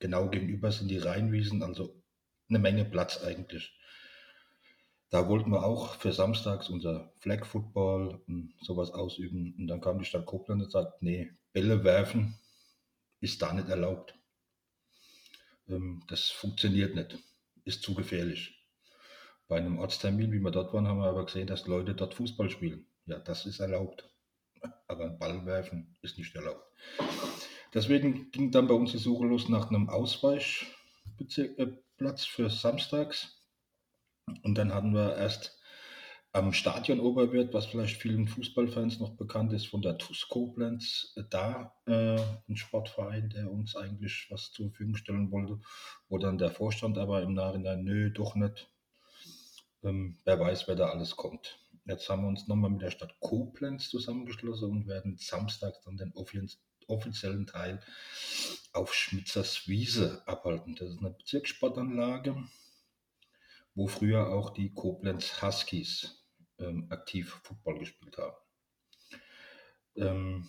[0.00, 2.02] Genau gegenüber sind die Rheinwiesen, also
[2.48, 3.72] eine Menge Platz eigentlich.
[5.10, 9.54] Da wollten wir auch für samstags unser Flag Football und sowas ausüben.
[9.58, 12.38] Und dann kam die Stadt Koblenz und sagt, nee, Bälle werfen
[13.20, 14.14] ist da nicht erlaubt.
[15.68, 17.18] Ähm, das funktioniert nicht,
[17.64, 18.54] ist zu gefährlich.
[19.48, 22.50] Bei einem Ortstermin, wie wir dort waren, haben wir aber gesehen, dass Leute dort Fußball
[22.50, 22.86] spielen.
[23.06, 24.08] Ja, das ist erlaubt.
[24.86, 26.66] Aber ein Ball werfen ist nicht erlaubt.
[27.72, 29.88] Deswegen ging dann bei uns die Suche los nach einem
[31.98, 33.42] Ausweichplatz für samstags.
[34.42, 35.58] Und dann hatten wir erst
[36.32, 41.74] am Stadion Oberwert, was vielleicht vielen Fußballfans noch bekannt ist, von der TuS Koblenz, da
[41.86, 45.60] äh, ein Sportverein, der uns eigentlich was zur Verfügung stellen wollte,
[46.08, 48.70] wo dann der Vorstand aber im Nachhinein, nö, doch nicht.
[49.82, 51.58] Ähm, wer weiß, wer da alles kommt.
[51.84, 56.12] Jetzt haben wir uns nochmal mit der Stadt Koblenz zusammengeschlossen und werden samstags dann den
[56.88, 57.80] offiziellen Teil
[58.72, 60.74] auf Schmitzers Wiese abhalten.
[60.74, 62.36] Das ist eine Bezirkssportanlage,
[63.74, 66.24] wo früher auch die Koblenz Huskies
[66.58, 68.36] ähm, aktiv Football gespielt haben.
[69.96, 70.48] Ähm,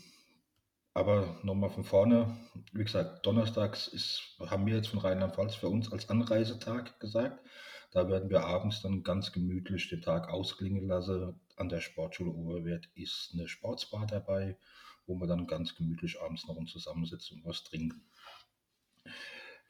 [0.93, 2.35] aber nochmal von vorne,
[2.73, 7.39] wie gesagt, donnerstags ist, haben wir jetzt von Rheinland-Pfalz für uns als Anreisetag gesagt.
[7.91, 11.39] Da werden wir abends dann ganz gemütlich den Tag ausklingen lassen.
[11.55, 14.57] An der Sportschule Oberwert ist eine Sportsbar dabei,
[15.09, 18.01] wo wir dann ganz gemütlich abends noch zusammensitzen und was trinken.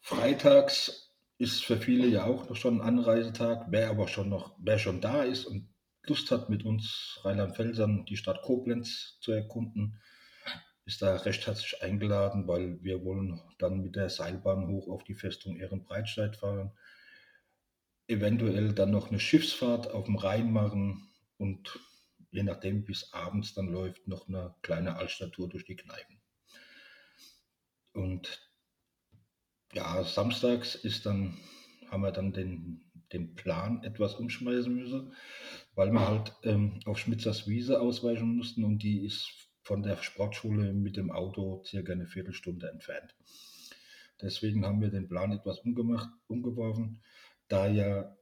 [0.01, 3.67] Freitags ist für viele ja auch noch schon ein Anreisetag.
[3.69, 5.69] Wer aber schon noch, wer schon da ist und
[6.05, 10.01] Lust hat, mit uns Rheinland-Pfälzern die Stadt Koblenz zu erkunden,
[10.85, 15.13] ist da recht herzlich eingeladen, weil wir wollen dann mit der Seilbahn hoch auf die
[15.13, 16.71] Festung Ehrenbreitstedt fahren,
[18.07, 21.79] eventuell dann noch eine Schiffsfahrt auf dem Rhein machen und
[22.31, 26.21] je nachdem, wie es abends dann läuft, noch eine kleine Altstadttour durch die Kneipen.
[27.93, 28.49] Und
[29.73, 31.37] ja, samstags ist dann,
[31.89, 35.13] haben wir dann den, den Plan etwas umschmeißen müssen,
[35.75, 39.31] weil wir halt ähm, auf Schmitzers Wiese ausweichen mussten und die ist
[39.63, 43.15] von der Sportschule mit dem Auto circa eine Viertelstunde entfernt.
[44.21, 47.01] Deswegen haben wir den Plan etwas umgemacht, umgeworfen,
[47.47, 48.15] da ja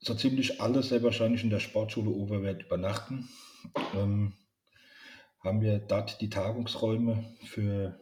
[0.00, 3.28] so ziemlich alle sehr wahrscheinlich in der Sportschule Oberwert übernachten,
[3.94, 4.32] ähm,
[5.40, 8.00] haben wir dort die Tagungsräume für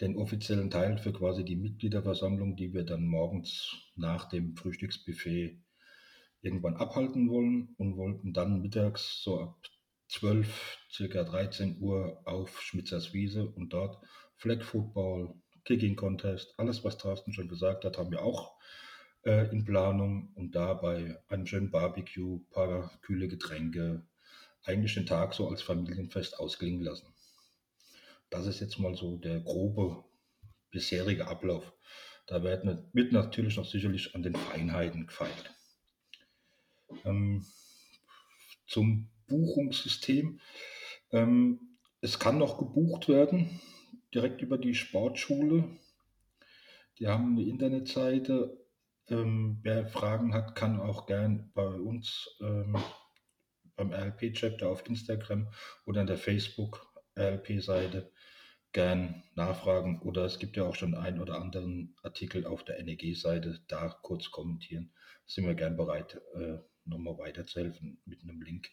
[0.00, 5.58] den offiziellen Teil für quasi die Mitgliederversammlung, die wir dann morgens nach dem Frühstücksbuffet
[6.40, 9.56] irgendwann abhalten wollen und wollten dann mittags so ab
[10.08, 14.04] 12, circa 13 Uhr auf Schmitzers Wiese und dort
[14.36, 15.34] Flag Football,
[15.64, 18.58] Kicking Contest, alles was Thorsten schon gesagt hat, haben wir auch
[19.24, 24.02] äh, in Planung und dabei einen schönen Barbecue, paar kühle Getränke,
[24.64, 27.06] eigentlich den Tag so als Familienfest ausklingen lassen.
[28.30, 30.04] Das ist jetzt mal so der grobe
[30.70, 31.72] bisherige Ablauf.
[32.26, 35.52] Da wird, wird natürlich noch sicherlich an den Feinheiten gefeilt.
[37.04, 37.44] Ähm,
[38.66, 40.40] zum Buchungssystem.
[41.12, 41.60] Ähm,
[42.00, 43.60] es kann noch gebucht werden,
[44.14, 45.64] direkt über die Sportschule.
[46.98, 48.63] Die haben eine Internetseite.
[49.08, 52.76] Ähm, wer Fragen hat, kann auch gern bei uns ähm,
[53.76, 55.48] beim RLP-Chapter auf Instagram
[55.84, 58.10] oder an der Facebook-RLP-Seite
[58.72, 63.60] gern nachfragen oder es gibt ja auch schon einen oder anderen Artikel auf der NEG-Seite,
[63.68, 64.92] da kurz kommentieren.
[65.26, 68.68] Sind wir gern bereit, äh, nochmal weiterzuhelfen mit einem Link,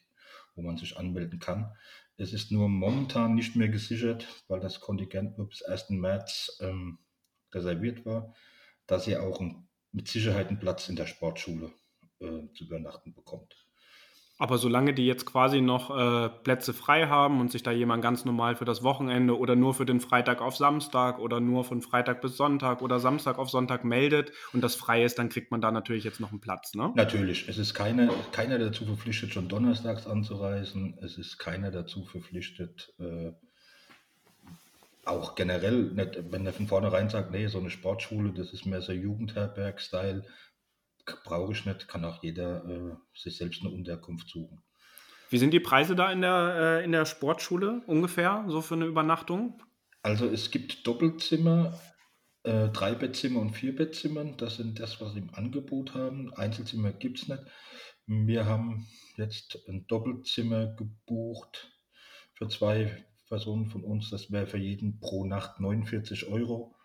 [0.55, 1.75] wo man sich anmelden kann.
[2.17, 5.91] Es ist nur momentan nicht mehr gesichert, weil das Kontingent nur bis 1.
[5.91, 6.97] März ähm,
[7.51, 8.33] reserviert war,
[8.87, 11.71] dass ihr auch ein, mit Sicherheit einen Platz in der Sportschule
[12.19, 13.55] äh, zu übernachten bekommt.
[14.41, 18.25] Aber solange die jetzt quasi noch äh, Plätze frei haben und sich da jemand ganz
[18.25, 22.21] normal für das Wochenende oder nur für den Freitag auf Samstag oder nur von Freitag
[22.21, 25.69] bis Sonntag oder Samstag auf Sonntag meldet und das frei ist, dann kriegt man da
[25.69, 26.91] natürlich jetzt noch einen Platz, ne?
[26.95, 27.47] Natürlich.
[27.49, 30.97] Es ist keine, keiner dazu verpflichtet, schon donnerstags anzureisen.
[31.03, 33.33] Es ist keiner dazu verpflichtet, äh,
[35.05, 38.81] auch generell, nicht, wenn er von vornherein sagt, nee, so eine Sportschule, das ist mehr
[38.81, 40.23] so Jugendherberg-Style,
[41.23, 44.61] brauche ich nicht, kann auch jeder äh, sich selbst eine Unterkunft suchen.
[45.29, 48.85] Wie sind die Preise da in der, äh, in der Sportschule ungefähr, so für eine
[48.85, 49.61] Übernachtung?
[50.03, 51.79] Also es gibt Doppelzimmer
[52.43, 54.25] äh, drei Bettzimmer und vier Bettzimmer.
[54.25, 56.33] Das sind das, was sie im Angebot haben.
[56.33, 57.43] Einzelzimmer gibt es nicht.
[58.07, 61.71] Wir haben jetzt ein Doppelzimmer gebucht
[62.33, 64.09] für zwei Personen von uns.
[64.09, 66.75] Das wäre für jeden pro Nacht 49 Euro.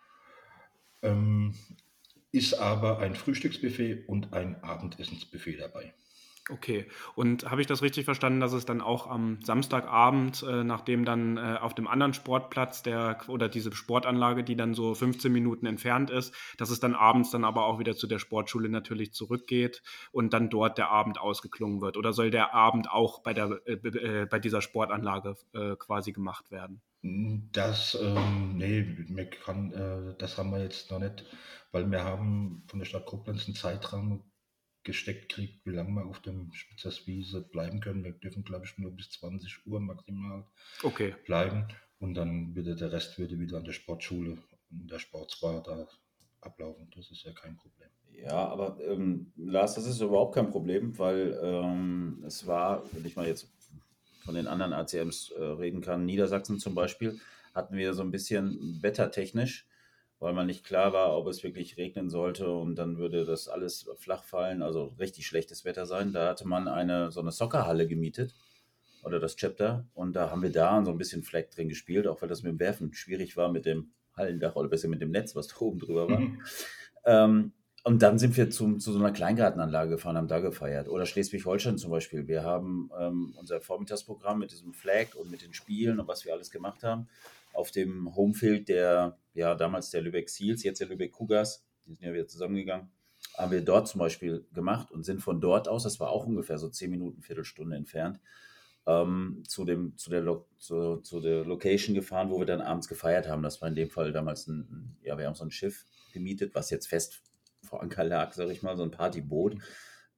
[1.01, 1.53] Ähm,
[2.31, 5.93] ist aber ein Frühstücksbuffet und ein Abendessensbuffet dabei.
[6.49, 11.03] Okay, und habe ich das richtig verstanden, dass es dann auch am Samstagabend, äh, nachdem
[11.03, 15.65] dann äh, auf dem anderen Sportplatz der oder diese Sportanlage, die dann so 15 Minuten
[15.65, 19.83] entfernt ist, dass es dann abends dann aber auch wieder zu der Sportschule natürlich zurückgeht
[20.13, 21.97] und dann dort der Abend ausgeklungen wird?
[21.97, 26.49] Oder soll der Abend auch bei, der, äh, äh bei dieser Sportanlage äh, quasi gemacht
[26.49, 26.81] werden?
[27.51, 31.25] Das, ähm, nee, kann, äh, das haben wir jetzt noch nicht,
[31.73, 34.23] weil wir haben von der Stadt Koblenz einen Zeitraum
[34.87, 38.05] gesteckt kriegt, wie lange wir auf dem Spitzerswiese bleiben können.
[38.05, 40.45] Wir dürfen, glaube ich, nur bis 20 Uhr maximal
[40.81, 41.13] okay.
[41.25, 41.67] bleiben.
[41.99, 44.37] Und dann würde der Rest würde wieder an der Sportschule
[44.71, 45.87] und der Sportsbar da
[46.39, 46.89] ablaufen.
[46.95, 47.89] Das ist ja kein Problem.
[48.13, 53.17] Ja, aber ähm, Lars, das ist überhaupt kein Problem, weil ähm, es war, wenn ich
[53.17, 53.51] mal jetzt
[54.23, 57.19] von den anderen ACMs äh, reden kann, Niedersachsen zum Beispiel,
[57.53, 59.67] hatten wir so ein bisschen wettertechnisch
[60.19, 63.89] weil man nicht klar war, ob es wirklich regnen sollte und dann würde das alles
[63.97, 66.11] flach fallen, also richtig schlechtes Wetter sein.
[66.11, 68.33] Da hatte man eine so eine Soccerhalle gemietet
[69.03, 72.21] oder das Chapter und da haben wir da so ein bisschen Fleck drin gespielt, auch
[72.21, 75.35] weil das mit dem Werfen schwierig war mit dem Hallendach oder besser mit dem Netz,
[75.35, 76.19] was da oben drüber war.
[76.19, 76.41] Mhm.
[77.05, 77.51] Ähm,
[77.83, 80.89] und dann sind wir zum, zu so einer Kleingartenanlage gefahren, haben da gefeiert.
[80.89, 82.27] Oder Schleswig-Holstein zum Beispiel.
[82.27, 86.33] Wir haben ähm, unser Vormittagsprogramm mit diesem Flag und mit den Spielen und was wir
[86.33, 87.07] alles gemacht haben
[87.57, 92.05] auf dem Homefield der, ja, damals der Lübeck Seals, jetzt der Lübeck Cougars, die sind
[92.05, 92.89] ja wieder zusammengegangen,
[93.35, 96.59] haben wir dort zum Beispiel gemacht und sind von dort aus, das war auch ungefähr
[96.59, 98.19] so zehn Minuten, Viertelstunde entfernt,
[98.85, 100.23] ähm, zu, dem, zu, der
[100.59, 103.41] zu, zu der Location gefahren, wo wir dann abends gefeiert haben.
[103.41, 106.69] Das war in dem Fall damals ein, ja, wir haben so ein Schiff gemietet, was
[106.69, 107.23] jetzt fest
[107.63, 109.57] vor Anker lag, sage ich mal, so ein Partyboot.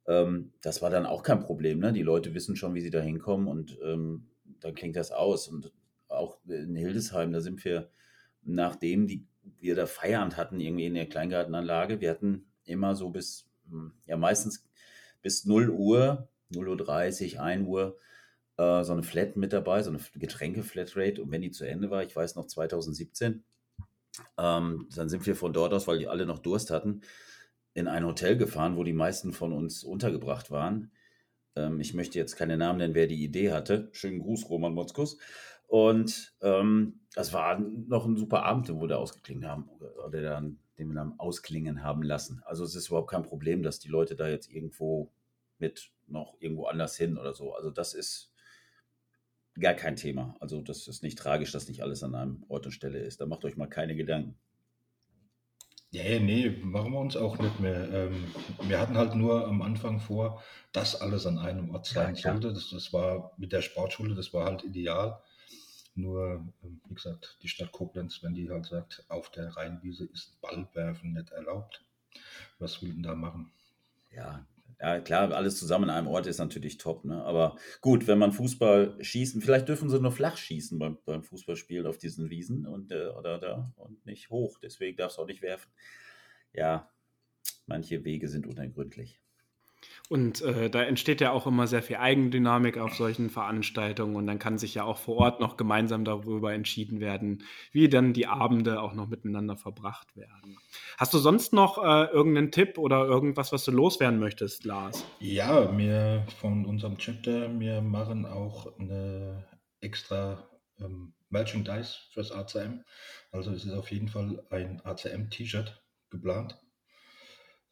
[0.07, 1.79] Ähm, das war dann auch kein Problem.
[1.79, 1.93] Ne?
[1.93, 4.27] Die Leute wissen schon, wie sie da hinkommen und ähm,
[4.59, 5.47] dann klingt das aus.
[5.47, 5.71] Und
[6.19, 7.89] auch in Hildesheim, da sind wir,
[8.43, 9.25] nachdem die,
[9.59, 14.17] wir da Feierabend hatten, irgendwie in der Kleingartenanlage, wir hatten immer so bis, hm, ja
[14.17, 14.67] meistens
[15.21, 17.97] bis 0 Uhr, 0.30 Uhr, 1 Uhr,
[18.57, 21.21] äh, so eine Flat mit dabei, so eine Getränke-Flatrate.
[21.21, 23.43] Und wenn die zu Ende war, ich weiß noch 2017,
[24.37, 27.01] ähm, dann sind wir von dort aus, weil die alle noch Durst hatten,
[27.73, 30.91] in ein Hotel gefahren, wo die meisten von uns untergebracht waren.
[31.55, 33.89] Ähm, ich möchte jetzt keine Namen nennen, wer die Idee hatte.
[33.91, 35.17] Schönen Gruß, Roman Motzkus.
[35.69, 39.69] Und ähm, das war noch ein super Abend, wo wir ausgeklingen haben,
[40.07, 42.41] oder dann, den wir dann ausklingen haben lassen.
[42.43, 45.11] Also es ist überhaupt kein Problem, dass die Leute da jetzt irgendwo
[45.59, 47.53] mit noch irgendwo anders hin oder so.
[47.53, 48.31] Also das ist
[49.59, 50.35] gar kein Thema.
[50.39, 53.21] Also das ist nicht tragisch, dass nicht alles an einem Ort und Stelle ist.
[53.21, 54.39] Da macht euch mal keine Gedanken.
[55.91, 57.91] Ja, nee, machen wir uns auch nicht mehr.
[57.91, 58.25] Ähm,
[58.63, 60.41] wir hatten halt nur am Anfang vor,
[60.71, 62.53] dass alles an einem Ort sein ja, sollte.
[62.53, 65.21] Das, das war mit der Sportschule, das war halt ideal.
[66.01, 70.39] Nur, ähm, wie gesagt, die Stadt Koblenz, wenn die halt sagt, auf der Rheinwiese ist
[70.41, 71.83] Ballwerfen nicht erlaubt,
[72.59, 73.51] was will denn da machen?
[74.11, 74.45] Ja,
[74.81, 77.21] ja, klar, alles zusammen an einem Ort ist natürlich top, ne?
[77.25, 81.85] Aber gut, wenn man Fußball schießen, vielleicht dürfen sie nur flach schießen beim, beim Fußballspielen
[81.85, 84.57] auf diesen Wiesen und äh, oder da und nicht hoch.
[84.59, 85.69] Deswegen darfst du auch nicht werfen.
[86.53, 86.89] Ja,
[87.67, 89.19] manche Wege sind unergründlich.
[90.09, 94.39] Und äh, da entsteht ja auch immer sehr viel Eigendynamik auf solchen Veranstaltungen und dann
[94.39, 98.81] kann sich ja auch vor Ort noch gemeinsam darüber entschieden werden, wie dann die Abende
[98.81, 100.57] auch noch miteinander verbracht werden.
[100.97, 105.05] Hast du sonst noch äh, irgendeinen Tipp oder irgendwas, was du loswerden möchtest, Lars?
[105.19, 109.45] Ja, wir von unserem Chapter, wir machen auch eine
[109.79, 110.49] extra
[110.79, 112.81] ähm, Merchandise fürs ACM.
[113.31, 115.79] Also es ist auf jeden Fall ein ACM-T-Shirt
[116.09, 116.57] geplant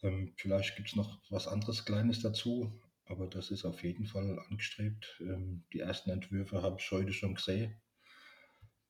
[0.03, 2.71] ähm, vielleicht gibt es noch was anderes Kleines dazu,
[3.05, 5.17] aber das ist auf jeden Fall angestrebt.
[5.21, 7.75] Ähm, die ersten Entwürfe habe ich heute schon gesehen.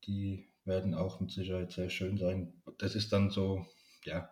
[0.06, 2.62] Die werden auch mit Sicherheit sehr schön sein.
[2.78, 3.66] Das ist dann so,
[4.04, 4.30] ja,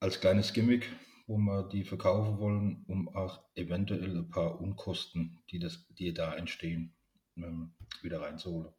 [0.00, 0.90] als kleines Gimmick,
[1.26, 6.34] wo wir die verkaufen wollen, um auch eventuell ein paar Unkosten, die, das, die da
[6.34, 6.94] entstehen,
[7.36, 8.72] ähm, wieder reinzuholen.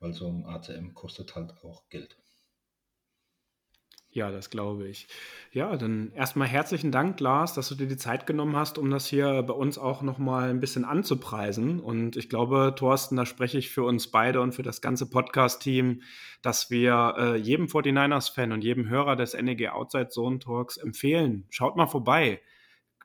[0.00, 2.16] Weil so ein ATM kostet halt auch Geld.
[4.16, 5.08] Ja, das glaube ich.
[5.52, 9.06] Ja, dann erstmal herzlichen Dank, Lars, dass du dir die Zeit genommen hast, um das
[9.06, 11.80] hier bei uns auch nochmal ein bisschen anzupreisen.
[11.80, 16.00] Und ich glaube, Thorsten, da spreche ich für uns beide und für das ganze Podcast-Team,
[16.40, 21.76] dass wir äh, jedem 49ers-Fan und jedem Hörer des NEG Outside Zone Talks empfehlen, schaut
[21.76, 22.40] mal vorbei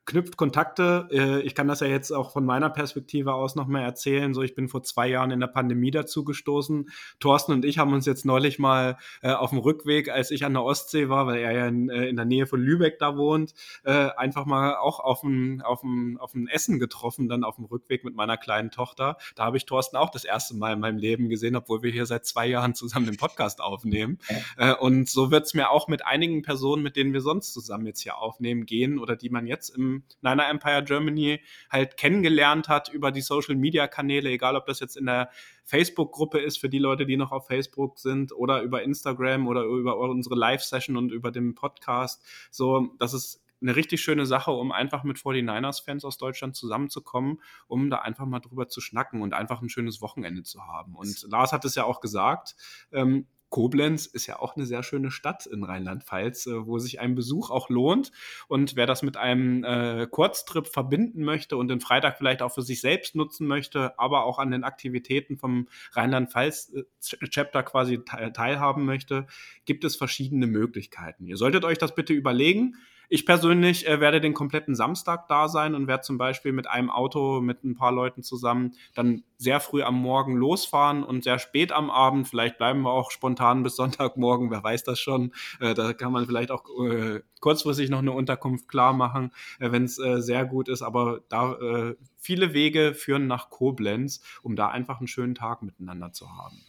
[0.05, 1.07] knüpft Kontakte.
[1.11, 4.33] Äh, ich kann das ja jetzt auch von meiner Perspektive aus nochmal erzählen.
[4.33, 6.89] So, ich bin vor zwei Jahren in der Pandemie dazu gestoßen.
[7.19, 10.53] Thorsten und ich haben uns jetzt neulich mal äh, auf dem Rückweg, als ich an
[10.53, 13.53] der Ostsee war, weil er ja in, äh, in der Nähe von Lübeck da wohnt,
[13.83, 17.65] äh, einfach mal auch auf ein, auf, ein, auf ein Essen getroffen, dann auf dem
[17.65, 19.17] Rückweg mit meiner kleinen Tochter.
[19.35, 22.05] Da habe ich Thorsten auch das erste Mal in meinem Leben gesehen, obwohl wir hier
[22.05, 24.17] seit zwei Jahren zusammen den Podcast aufnehmen.
[24.57, 27.85] Äh, und so wird es mir auch mit einigen Personen, mit denen wir sonst zusammen
[27.85, 29.90] jetzt hier aufnehmen, gehen oder die man jetzt im
[30.21, 34.97] Niner Empire Germany halt kennengelernt hat über die Social Media Kanäle, egal ob das jetzt
[34.97, 35.29] in der
[35.63, 39.97] Facebook-Gruppe ist für die Leute, die noch auf Facebook sind oder über Instagram oder über
[39.97, 42.23] unsere Live-Session und über den Podcast.
[42.49, 47.89] So, das ist eine richtig schöne Sache, um einfach mit 49ers-Fans aus Deutschland zusammenzukommen, um
[47.89, 50.95] da einfach mal drüber zu schnacken und einfach ein schönes Wochenende zu haben.
[50.95, 52.55] Und Lars hat es ja auch gesagt,
[52.91, 57.13] ähm, Koblenz ist ja auch eine sehr schöne Stadt in Rheinland-Pfalz, äh, wo sich ein
[57.13, 58.11] Besuch auch lohnt.
[58.47, 62.63] Und wer das mit einem äh, Kurztrip verbinden möchte und den Freitag vielleicht auch für
[62.63, 69.27] sich selbst nutzen möchte, aber auch an den Aktivitäten vom Rheinland-Pfalz-Chapter quasi teilhaben möchte,
[69.65, 71.27] gibt es verschiedene Möglichkeiten.
[71.27, 72.77] Ihr solltet euch das bitte überlegen.
[73.13, 76.89] Ich persönlich äh, werde den kompletten Samstag da sein und werde zum Beispiel mit einem
[76.89, 81.73] Auto mit ein paar Leuten zusammen dann sehr früh am Morgen losfahren und sehr spät
[81.73, 82.29] am Abend.
[82.29, 85.33] Vielleicht bleiben wir auch spontan bis Sonntagmorgen, wer weiß das schon.
[85.59, 89.83] Äh, da kann man vielleicht auch äh, kurzfristig noch eine Unterkunft klar machen, äh, wenn
[89.83, 90.81] es äh, sehr gut ist.
[90.81, 96.13] Aber da äh, viele Wege führen nach Koblenz, um da einfach einen schönen Tag miteinander
[96.13, 96.61] zu haben.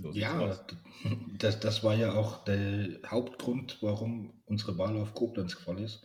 [0.00, 0.56] So ja,
[1.38, 6.02] das, das war ja auch der Hauptgrund, warum unsere Wahl auf Koblenz gefallen ist,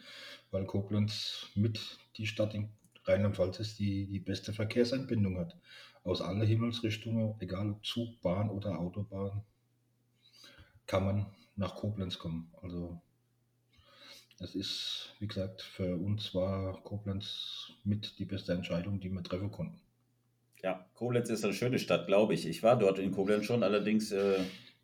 [0.52, 2.70] weil Koblenz mit die Stadt in
[3.06, 5.58] Rheinland-Pfalz ist, die die beste Verkehrsanbindung hat.
[6.04, 9.44] Aus allen Himmelsrichtungen, egal ob Zug, Bahn oder Autobahn,
[10.86, 11.26] kann man
[11.56, 12.52] nach Koblenz kommen.
[12.62, 13.02] Also
[14.40, 19.52] es ist, wie gesagt, für uns war Koblenz mit die beste Entscheidung, die wir treffen
[19.52, 19.80] konnten.
[20.62, 22.48] Ja, Koblenz ist eine schöne Stadt, glaube ich.
[22.48, 24.40] Ich war dort in Koblenz schon, allerdings äh,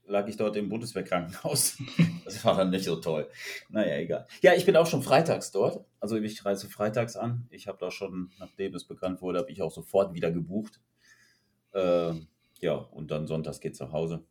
[0.05, 1.77] lag ich dort im Bundeswehrkrankenhaus.
[2.23, 3.27] Das war dann nicht so toll.
[3.69, 4.27] Naja, egal.
[4.41, 5.83] Ja, ich bin auch schon freitags dort.
[5.99, 7.47] Also ich reise freitags an.
[7.49, 10.79] Ich habe da schon, nachdem es bekannt wurde, habe ich auch sofort wieder gebucht.
[11.73, 12.13] Äh,
[12.61, 14.23] ja, und dann sonntags geht es nach Hause.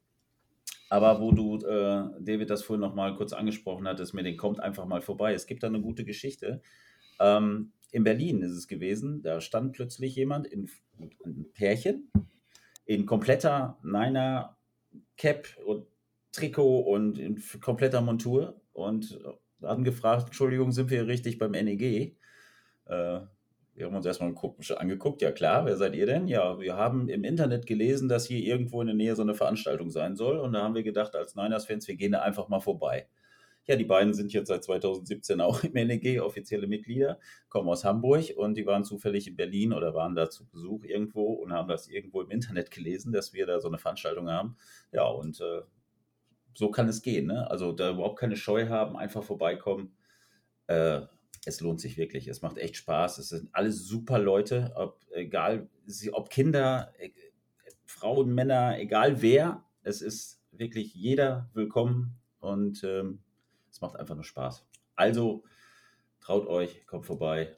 [0.88, 4.60] Aber wo du, äh, David, das vorhin noch mal kurz angesprochen hattest, mir den kommt
[4.60, 5.34] einfach mal vorbei.
[5.34, 6.62] Es gibt da eine gute Geschichte.
[7.18, 12.10] Ähm, in Berlin ist es gewesen, da stand plötzlich jemand in, ein Pärchen
[12.86, 14.56] in kompletter Niner
[15.16, 15.86] Cap und
[16.32, 19.20] Trikot und in kompletter Montur und
[19.62, 22.16] haben gefragt, Entschuldigung, sind wir richtig beim NEG?
[22.86, 23.20] Äh,
[23.74, 24.34] wir haben uns erstmal
[24.76, 26.28] angeguckt, ja klar, wer seid ihr denn?
[26.28, 29.90] Ja, wir haben im Internet gelesen, dass hier irgendwo in der Nähe so eine Veranstaltung
[29.90, 33.08] sein soll und da haben wir gedacht, als Niners-Fans, wir gehen da einfach mal vorbei.
[33.70, 38.36] Ja, die beiden sind jetzt seit 2017 auch im NEG offizielle Mitglieder, kommen aus Hamburg
[38.36, 41.86] und die waren zufällig in Berlin oder waren da zu Besuch irgendwo und haben das
[41.86, 44.56] irgendwo im Internet gelesen, dass wir da so eine Veranstaltung haben.
[44.90, 45.60] Ja, und äh,
[46.52, 47.28] so kann es gehen.
[47.28, 47.48] Ne?
[47.48, 49.94] Also da überhaupt keine Scheu haben, einfach vorbeikommen.
[50.66, 51.02] Äh,
[51.44, 52.26] es lohnt sich wirklich.
[52.26, 53.18] Es macht echt Spaß.
[53.18, 55.68] Es sind alles super Leute, ob, egal,
[56.10, 57.10] ob Kinder, äh,
[57.86, 59.62] Frauen, Männer, egal wer.
[59.84, 63.20] Es ist wirklich jeder willkommen und ähm,
[63.70, 64.64] es macht einfach nur Spaß.
[64.96, 65.44] Also
[66.20, 67.56] traut euch, kommt vorbei.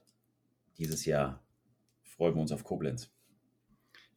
[0.79, 1.43] Dieses Jahr
[2.05, 3.11] freuen wir uns auf Koblenz.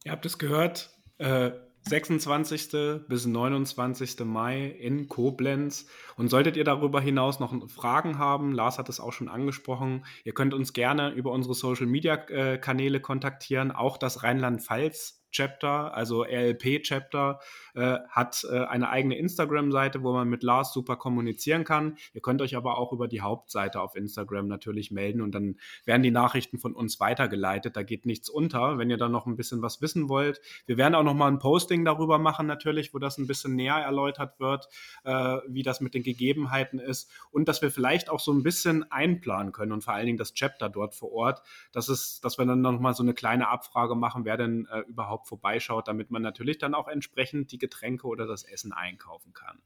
[0.04, 0.90] Ihr habt es gehört.
[1.18, 1.50] Äh,
[1.88, 3.06] 26.
[3.06, 4.20] bis 29.
[4.24, 5.86] Mai in Koblenz.
[6.16, 10.34] Und solltet ihr darüber hinaus noch Fragen haben, Lars hat es auch schon angesprochen, ihr
[10.34, 12.58] könnt uns gerne über unsere Social Media äh,
[13.00, 17.40] kontaktieren, auch das Rheinland-Pfalz Chapter, also RLP Chapter,
[17.74, 21.98] äh, hat äh, eine eigene Instagram-Seite, wo man mit Lars super kommunizieren kann.
[22.14, 26.02] Ihr könnt euch aber auch über die Hauptseite auf Instagram natürlich melden und dann werden
[26.02, 27.76] die Nachrichten von uns weitergeleitet.
[27.76, 30.40] Da geht nichts unter, wenn ihr dann noch ein bisschen was wissen wollt.
[30.64, 33.76] Wir werden auch noch mal ein Posting darüber machen natürlich, wo das ein bisschen näher
[33.76, 34.68] erläutert wird,
[35.04, 38.90] äh, wie das mit den Gegebenheiten ist und dass wir vielleicht auch so ein bisschen
[38.90, 42.46] einplanen können und vor allen Dingen das Chapter dort vor Ort, dass es, dass wir
[42.46, 44.82] dann noch mal so eine kleine Abfrage machen, wer denn äh,
[45.26, 49.60] vorbeischaut, damit man natürlich dann auch entsprechend die Getränke oder das Essen einkaufen kann.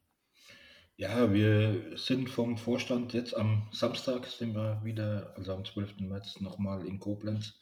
[0.96, 6.00] Ja, wir sind vom Vorstand jetzt am Samstag, sind wir wieder, also am 12.
[6.00, 7.58] März, nochmal in Koblenz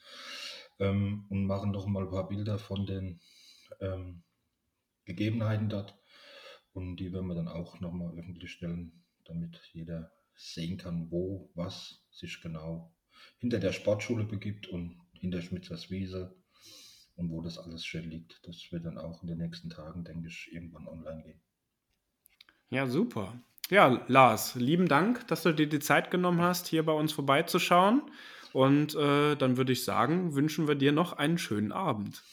[0.79, 3.21] ähm, und machen nochmal ein paar Bilder von den
[3.79, 4.23] ähm,
[5.05, 5.97] Gegebenheiten dort.
[6.73, 12.05] Und die werden wir dann auch nochmal öffentlich stellen, damit jeder sehen kann, wo was
[12.11, 12.93] sich genau
[13.39, 16.35] hinter der Sportschule begibt und hinter Schmitzers Wiese
[17.19, 18.39] und wo das alles schön liegt.
[18.47, 21.41] Das wird dann auch in den nächsten Tagen, denke ich, irgendwann online gehen.
[22.69, 23.33] Ja, super.
[23.69, 28.01] Ja, Lars, lieben Dank, dass du dir die Zeit genommen hast, hier bei uns vorbeizuschauen.
[28.53, 32.23] Und äh, dann würde ich sagen, wünschen wir dir noch einen schönen Abend.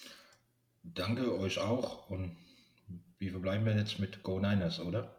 [0.82, 2.08] Danke euch auch.
[2.08, 2.36] Und
[3.18, 5.15] wie verbleiben wir jetzt mit Go Niners, oder?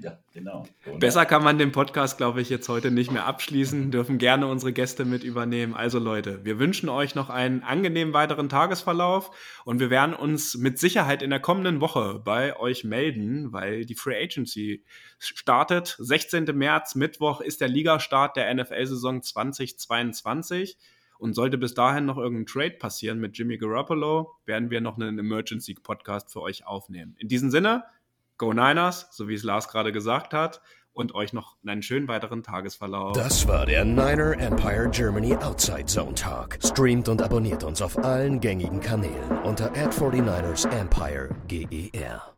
[0.00, 0.66] Ja, genau.
[0.98, 3.90] Besser kann man den Podcast, glaube ich, jetzt heute nicht mehr abschließen.
[3.90, 5.74] Dürfen gerne unsere Gäste mit übernehmen.
[5.74, 9.30] Also Leute, wir wünschen euch noch einen angenehmen weiteren Tagesverlauf
[9.64, 13.94] und wir werden uns mit Sicherheit in der kommenden Woche bei euch melden, weil die
[13.94, 14.84] Free Agency
[15.18, 15.96] startet.
[15.98, 16.44] 16.
[16.56, 20.76] März, Mittwoch ist der Ligastart der NFL-Saison 2022.
[21.18, 25.20] Und sollte bis dahin noch irgendein Trade passieren mit Jimmy Garoppolo, werden wir noch einen
[25.20, 27.14] Emergency Podcast für euch aufnehmen.
[27.16, 27.84] In diesem Sinne,
[28.42, 30.60] Go Niners, so wie es Lars gerade gesagt hat,
[30.92, 33.12] und euch noch einen schönen weiteren Tagesverlauf.
[33.12, 36.58] Das war der Niner Empire Germany Outside Zone Talk.
[36.60, 42.32] Streamt und abonniert uns auf allen gängigen Kanälen unter ad 49 ersempire GER.